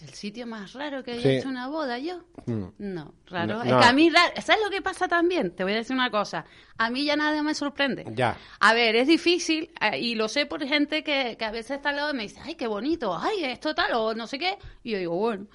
¿El 0.00 0.14
sitio 0.14 0.46
más 0.46 0.72
raro 0.72 1.04
que 1.04 1.10
haya 1.12 1.20
Sí. 1.22 1.28
hecho 1.28 1.48
una 1.50 1.68
boda 1.68 1.98
yo? 1.98 2.20
Mm. 2.46 2.68
No, 2.78 3.12
raro. 3.26 3.56
No, 3.56 3.62
es 3.64 3.70
no. 3.70 3.80
que 3.80 3.84
a 3.84 3.92
mí, 3.92 4.10
¿sabes 4.42 4.62
lo 4.64 4.70
que 4.70 4.80
pasa 4.80 5.08
también? 5.08 5.54
Te 5.54 5.62
voy 5.64 5.74
a 5.74 5.76
decir 5.76 5.94
una 5.94 6.10
cosa. 6.10 6.46
A 6.78 6.88
mí 6.88 7.04
ya 7.04 7.16
nada 7.16 7.42
me 7.42 7.52
sorprende. 7.52 8.06
Ya. 8.14 8.34
A 8.60 8.72
ver, 8.72 8.96
es 8.96 9.08
difícil, 9.08 9.70
eh, 9.78 9.98
y 9.98 10.14
lo 10.14 10.26
sé 10.28 10.46
por 10.46 10.64
gente 10.66 11.04
que, 11.04 11.36
que 11.38 11.44
a 11.44 11.50
veces 11.50 11.72
está 11.72 11.90
al 11.90 11.96
lado 11.96 12.12
y 12.12 12.16
me 12.16 12.22
dice, 12.22 12.40
ay, 12.42 12.54
qué 12.54 12.66
bonito, 12.66 13.14
ay, 13.14 13.44
esto 13.44 13.74
tal, 13.74 13.92
o 13.92 14.14
no 14.14 14.26
sé 14.26 14.38
qué. 14.38 14.56
Y 14.84 14.92
yo 14.92 14.98
digo, 14.98 15.16
bueno, 15.16 15.48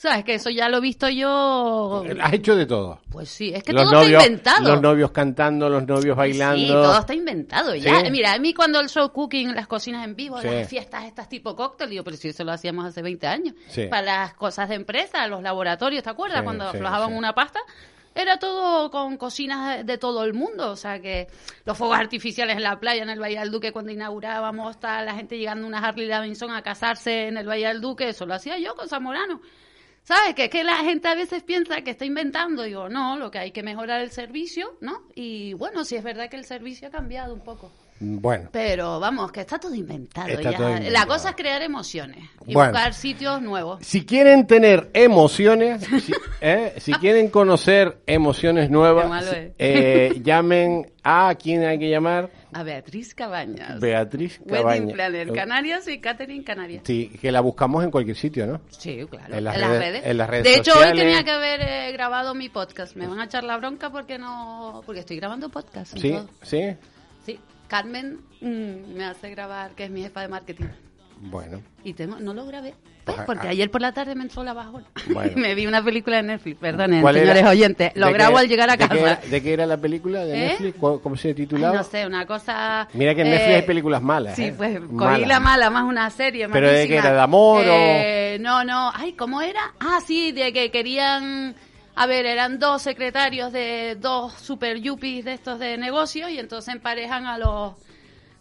¿sabes? 0.00 0.24
Que 0.24 0.34
eso 0.36 0.48
ya 0.48 0.70
lo 0.70 0.78
he 0.78 0.80
visto 0.80 1.10
yo. 1.10 2.02
Has 2.22 2.32
hecho 2.32 2.56
de 2.56 2.64
todo. 2.64 3.00
Pues 3.10 3.28
sí, 3.28 3.52
es 3.54 3.62
que 3.62 3.74
los 3.74 3.84
todo 3.84 4.00
novios, 4.00 4.12
está 4.12 4.26
inventado. 4.26 4.68
Los 4.70 4.80
novios 4.80 5.10
cantando, 5.10 5.68
los 5.68 5.86
novios 5.86 6.16
bailando. 6.16 6.56
Sí, 6.56 6.68
todo 6.68 6.98
está 7.00 7.12
inventado. 7.12 7.74
Ya, 7.74 8.00
Sí. 8.00 8.10
Mira, 8.10 8.32
a 8.32 8.38
mí 8.38 8.54
cuando 8.54 8.80
el 8.80 8.88
show 8.88 9.12
cooking, 9.12 9.54
las 9.54 9.66
cocinas 9.66 10.06
en 10.06 10.16
vivo, 10.16 10.40
Sí. 10.40 10.48
las 10.48 10.66
fiestas 10.66 11.04
estas 11.04 11.28
tipo 11.28 11.54
cóctel, 11.54 11.90
digo, 11.90 12.02
pero 12.02 12.16
si 12.16 12.28
eso 12.28 12.44
lo 12.44 12.52
hacíamos 12.52 12.86
hace 12.86 13.02
20 13.02 13.26
años. 13.26 13.54
Sí. 13.68 13.88
Para 13.88 14.02
las 14.02 14.34
cosas 14.34 14.70
de 14.70 14.76
empresa, 14.76 15.26
los 15.26 15.42
laboratorios, 15.42 16.02
¿te 16.02 16.08
acuerdas? 16.08 16.44
Cuando 16.44 16.64
aflojaban 16.64 17.12
una 17.12 17.34
pasta. 17.34 17.60
Era 18.14 18.38
todo 18.38 18.90
con 18.90 19.18
cocinas 19.18 19.84
de, 19.84 19.98
todo 19.98 20.24
el 20.24 20.32
mundo, 20.32 20.70
o 20.70 20.76
sea 20.76 20.98
que 20.98 21.28
los 21.66 21.76
fuegos 21.76 21.98
artificiales 21.98 22.56
en 22.56 22.62
la 22.62 22.80
playa, 22.80 23.02
en 23.02 23.10
el 23.10 23.20
Valle 23.20 23.38
del 23.38 23.50
Duque, 23.52 23.70
cuando 23.70 23.92
inaugurábamos, 23.92 24.70
está 24.72 25.02
la 25.04 25.14
gente 25.14 25.38
llegando 25.38 25.64
a 25.64 25.68
una 25.68 25.78
Harley 25.78 26.08
Davidson 26.08 26.50
a 26.50 26.62
casarse 26.62 27.28
en 27.28 27.36
el 27.36 27.46
Valle 27.46 27.68
del 27.68 27.80
Duque, 27.80 28.08
eso 28.08 28.26
lo 28.26 28.34
hacía 28.34 28.58
yo 28.58 28.74
con 28.74 28.88
Zamorano. 28.88 29.40
¿Sabes? 30.10 30.34
Que 30.34 30.44
es 30.46 30.50
que 30.50 30.64
la 30.64 30.78
gente 30.78 31.06
a 31.06 31.14
veces 31.14 31.44
piensa 31.44 31.82
que 31.82 31.92
está 31.92 32.04
inventando. 32.04 32.64
Digo, 32.64 32.88
no, 32.88 33.16
lo 33.16 33.30
que 33.30 33.38
hay 33.38 33.52
que 33.52 33.62
mejorar 33.62 34.00
el 34.00 34.10
servicio, 34.10 34.76
¿no? 34.80 35.02
Y 35.14 35.54
bueno, 35.54 35.84
sí 35.84 35.94
es 35.94 36.02
verdad 36.02 36.28
que 36.28 36.36
el 36.36 36.44
servicio 36.44 36.88
ha 36.88 36.90
cambiado 36.90 37.32
un 37.32 37.40
poco. 37.44 37.70
Bueno, 38.00 38.48
Pero 38.50 38.98
vamos, 38.98 39.30
que 39.30 39.42
está 39.42 39.58
todo 39.60 39.74
inventado. 39.74 40.26
Está 40.30 40.50
ya. 40.50 40.56
todo 40.56 40.68
inventado. 40.70 40.92
La 40.92 41.06
cosa 41.06 41.28
es 41.30 41.36
crear 41.36 41.62
emociones 41.62 42.18
y 42.46 42.54
Bueno. 42.54 42.72
buscar 42.72 42.94
sitios 42.94 43.40
nuevos. 43.40 43.78
si 43.86 44.04
quieren 44.04 44.48
tener 44.48 44.90
emociones, 44.94 45.84
si, 46.02 46.12
¿eh? 46.40 46.74
si 46.78 46.92
quieren 46.94 47.28
conocer 47.28 47.98
emociones 48.06 48.68
nuevas, 48.68 49.30
eh, 49.58 50.20
llamen 50.24 50.90
a 51.04 51.34
quién 51.40 51.62
hay 51.64 51.78
que 51.78 51.88
llamar. 51.88 52.30
A 52.52 52.62
Beatriz 52.62 53.14
Cabañas. 53.14 53.80
Beatriz 53.80 54.40
Wedding 54.40 54.56
Cabaña. 54.62 54.92
Planner, 54.94 55.32
Canarias 55.32 55.88
y 55.88 56.00
Catherine 56.00 56.42
Canarias. 56.44 56.82
Sí, 56.84 57.10
que 57.20 57.30
la 57.32 57.40
buscamos 57.40 57.84
en 57.84 57.90
cualquier 57.90 58.16
sitio, 58.16 58.46
¿no? 58.46 58.60
Sí, 58.70 59.06
claro. 59.10 59.36
En 59.36 59.44
las 59.44 59.56
redes- 59.56 60.02
en 60.04 60.16
las 60.18 60.28
redes 60.30 60.44
de 60.44 60.54
hecho, 60.56 60.72
sociales. 60.72 60.92
hoy 60.94 60.98
tenía 61.06 61.24
que 61.24 61.30
haber 61.30 61.60
eh, 61.62 61.92
grabado 61.92 62.34
mi 62.34 62.48
podcast. 62.48 62.96
Me 62.96 63.06
van 63.06 63.20
a 63.20 63.24
echar 63.24 63.44
la 63.44 63.56
bronca 63.56 63.90
porque 63.90 64.18
no. 64.18 64.82
Porque 64.84 65.00
estoy 65.00 65.16
grabando 65.16 65.48
podcast. 65.48 65.96
Sí, 65.96 66.10
todo. 66.12 66.28
sí. 66.42 66.76
Sí. 67.24 67.38
Carmen 67.68 68.18
mm, 68.40 68.94
me 68.96 69.04
hace 69.04 69.30
grabar, 69.30 69.72
que 69.76 69.84
es 69.84 69.90
mi 69.90 70.02
jefa 70.02 70.22
de 70.22 70.28
marketing. 70.28 70.64
Bueno, 71.20 71.60
Y 71.84 71.92
tengo, 71.92 72.18
no 72.18 72.32
lo 72.34 72.46
grabé. 72.46 72.74
Pues, 73.16 73.26
porque 73.26 73.46
ah. 73.48 73.50
ayer 73.50 73.70
por 73.70 73.80
la 73.80 73.92
tarde 73.92 74.14
me 74.14 74.22
entró 74.22 74.42
la 74.44 74.52
bajona. 74.52 74.84
Bueno. 75.12 75.32
me 75.36 75.54
vi 75.54 75.66
una 75.66 75.82
película 75.84 76.16
de 76.16 76.22
Netflix. 76.24 76.58
Perdonen, 76.58 77.00
¿Cuál 77.02 77.16
era? 77.16 77.32
señores 77.34 77.50
oyentes. 77.50 77.92
Lo 77.94 78.06
¿De 78.06 78.12
grabo 78.12 78.38
al 78.38 78.48
llegar 78.48 78.68
a 78.70 78.72
de 78.72 78.78
qué 78.78 78.88
casa. 78.88 79.00
era- 79.00 79.20
¿De 79.28 79.42
qué 79.42 79.52
era 79.52 79.66
la 79.66 79.76
película 79.76 80.24
de 80.24 80.32
¿Eh? 80.34 80.48
Netflix? 80.48 80.76
¿Cómo, 80.78 81.16
se 81.16 81.28
Ay, 81.28 81.34
titulaba? 81.34 81.76
no 81.76 81.84
sé, 81.84 82.06
una 82.06 82.26
cosa... 82.26 82.88
Mira 82.94 83.14
que 83.14 83.22
en 83.22 83.30
Netflix 83.30 83.50
eh, 83.50 83.56
hay 83.56 83.62
películas 83.62 84.02
malas. 84.02 84.36
Sí, 84.36 84.44
¿eh? 84.44 84.54
pues 84.56 84.78
cogí 84.80 84.94
Malas. 84.94 85.28
la 85.28 85.40
mala, 85.40 85.70
más 85.70 85.84
una 85.84 86.08
serie. 86.10 86.48
¿Pero 86.48 86.66
de 86.68 86.72
qué 86.88 86.94
malísima. 86.96 87.00
era? 87.08 87.12
¿De 87.14 87.20
amor 87.20 87.60
o...? 87.62 87.72
Eh, 87.72 88.38
No, 88.40 88.64
no. 88.64 88.90
Ay, 88.94 89.12
¿cómo 89.14 89.42
era? 89.42 89.60
Ah, 89.80 89.98
sí, 90.06 90.32
de 90.32 90.52
que 90.52 90.70
querían... 90.70 91.54
A 91.96 92.06
ver, 92.06 92.24
eran 92.24 92.58
dos 92.58 92.80
secretarios 92.82 93.52
de 93.52 93.96
dos 94.00 94.32
super 94.32 94.80
yuppies 94.80 95.24
de 95.24 95.34
estos 95.34 95.58
de 95.58 95.76
negocios 95.76 96.30
y 96.30 96.38
entonces 96.38 96.72
emparejan 96.74 97.26
a 97.26 97.36
los 97.36 97.74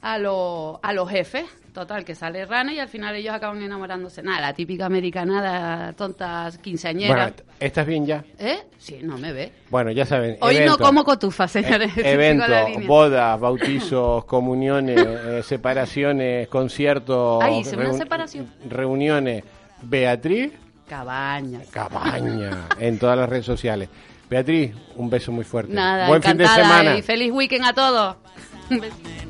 a 0.02 0.18
los 0.18 0.78
a 0.82 0.94
los 0.94 1.10
jefes. 1.10 1.46
Total, 1.74 2.04
que 2.04 2.16
sale 2.16 2.46
rana 2.46 2.74
y 2.74 2.80
al 2.80 2.90
final 2.90 3.16
ellos 3.16 3.34
acaban 3.34 3.62
enamorándose. 3.62 4.24
Nada, 4.24 4.42
la 4.42 4.54
típica 4.54 4.88
americanada, 4.88 5.94
tontas, 5.94 6.58
quinceañera. 6.58 7.14
Bueno, 7.16 7.34
¿estás 7.60 7.86
bien 7.86 8.06
ya? 8.06 8.24
¿Eh? 8.40 8.64
Sí, 8.78 9.00
no 9.04 9.18
me 9.18 9.32
ve. 9.32 9.54
Bueno, 9.70 9.92
ya 9.92 10.06
saben. 10.06 10.38
Hoy 10.42 10.62
no 10.66 10.78
como 10.78 11.04
cotufa, 11.04 11.48
señores. 11.48 11.96
La 11.98 12.10
Eventos, 12.10 12.88
bodas, 12.88 13.40
bautizos, 13.40 14.26
comuniones, 14.26 14.98
eh, 15.00 15.44
separaciones, 15.44 16.48
conciertos. 16.48 17.42
Ay, 17.44 17.60
hice 17.60 17.78
una 17.78 17.94
separación. 17.94 18.52
Reuniones. 18.68 19.44
Beatriz 19.82 20.52
Cabañas. 20.90 21.68
Cabaña 21.70 22.68
en 22.80 22.98
todas 22.98 23.18
las 23.18 23.30
redes 23.30 23.46
sociales. 23.46 23.90
Beatriz, 24.28 24.74
un 24.96 25.10
beso 25.10 25.32
muy 25.32 25.44
fuerte. 25.46 25.72
Nada, 25.72 26.08
Buen 26.08 26.22
fin 26.22 26.36
de 26.36 26.48
semana. 26.48 26.98
y 26.98 27.04
feliz 27.04 27.32
weekend 27.32 27.66
a 27.66 27.74
todos. 27.74 28.16
Un 28.70 28.80
besito. 28.82 29.29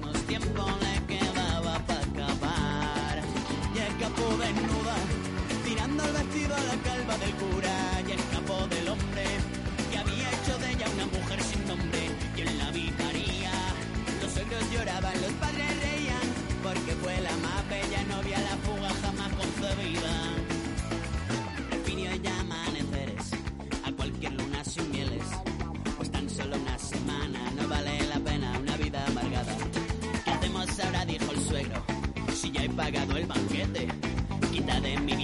de 34.82 34.98
me. 34.98 35.19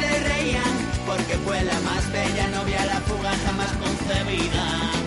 Reían, 0.00 0.74
porque 1.06 1.36
fue 1.44 1.62
la 1.62 1.78
más 1.80 2.10
bella 2.12 2.48
novia, 2.48 2.84
la 2.86 3.00
fuga 3.00 3.32
jamás 3.44 3.72
concebida. 3.72 5.01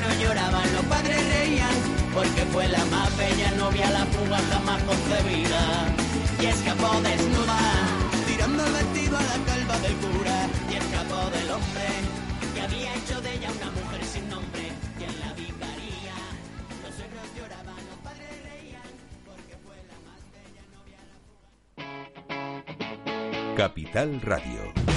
Los 0.00 0.08
suegros 0.08 0.18
lloraban, 0.22 0.72
los 0.72 0.84
padres 0.86 1.28
reían, 1.28 1.74
porque 2.14 2.44
fue 2.52 2.68
la 2.68 2.84
más 2.86 3.16
bella 3.16 3.50
novia, 3.52 3.90
la 3.90 4.06
fuga 4.06 4.38
jamás 4.50 4.82
concebida. 4.82 5.94
Y 6.40 6.46
escapó 6.46 7.00
desnuda, 7.02 7.58
tirando 8.26 8.64
el 8.64 8.72
vestido 8.72 9.18
a 9.18 9.22
la 9.22 9.44
calva 9.44 9.78
del 9.80 9.94
cura. 9.96 10.48
Y 10.70 10.74
escapó 10.76 11.30
del 11.30 11.50
hombre 11.50 11.88
que 12.54 12.60
había 12.60 12.94
hecho 12.94 13.20
de 13.20 13.34
ella 13.34 13.50
una 13.60 13.70
mujer 13.72 14.04
sin 14.04 14.28
nombre. 14.28 14.72
Y 14.98 15.04
en 15.04 15.20
la 15.20 15.32
vicaría, 15.34 16.16
los 16.82 16.94
suegros 16.94 17.28
lloraban, 17.36 17.76
los 17.90 17.98
padres 18.02 18.30
reían, 18.44 18.90
porque 19.26 19.56
fue 19.64 19.76
la 19.90 19.98
más 20.08 20.20
bella 20.32 20.64
novia, 20.74 21.00
la 21.10 21.16
fuga. 23.44 23.56
Capital 23.56 24.20
Radio. 24.22 24.89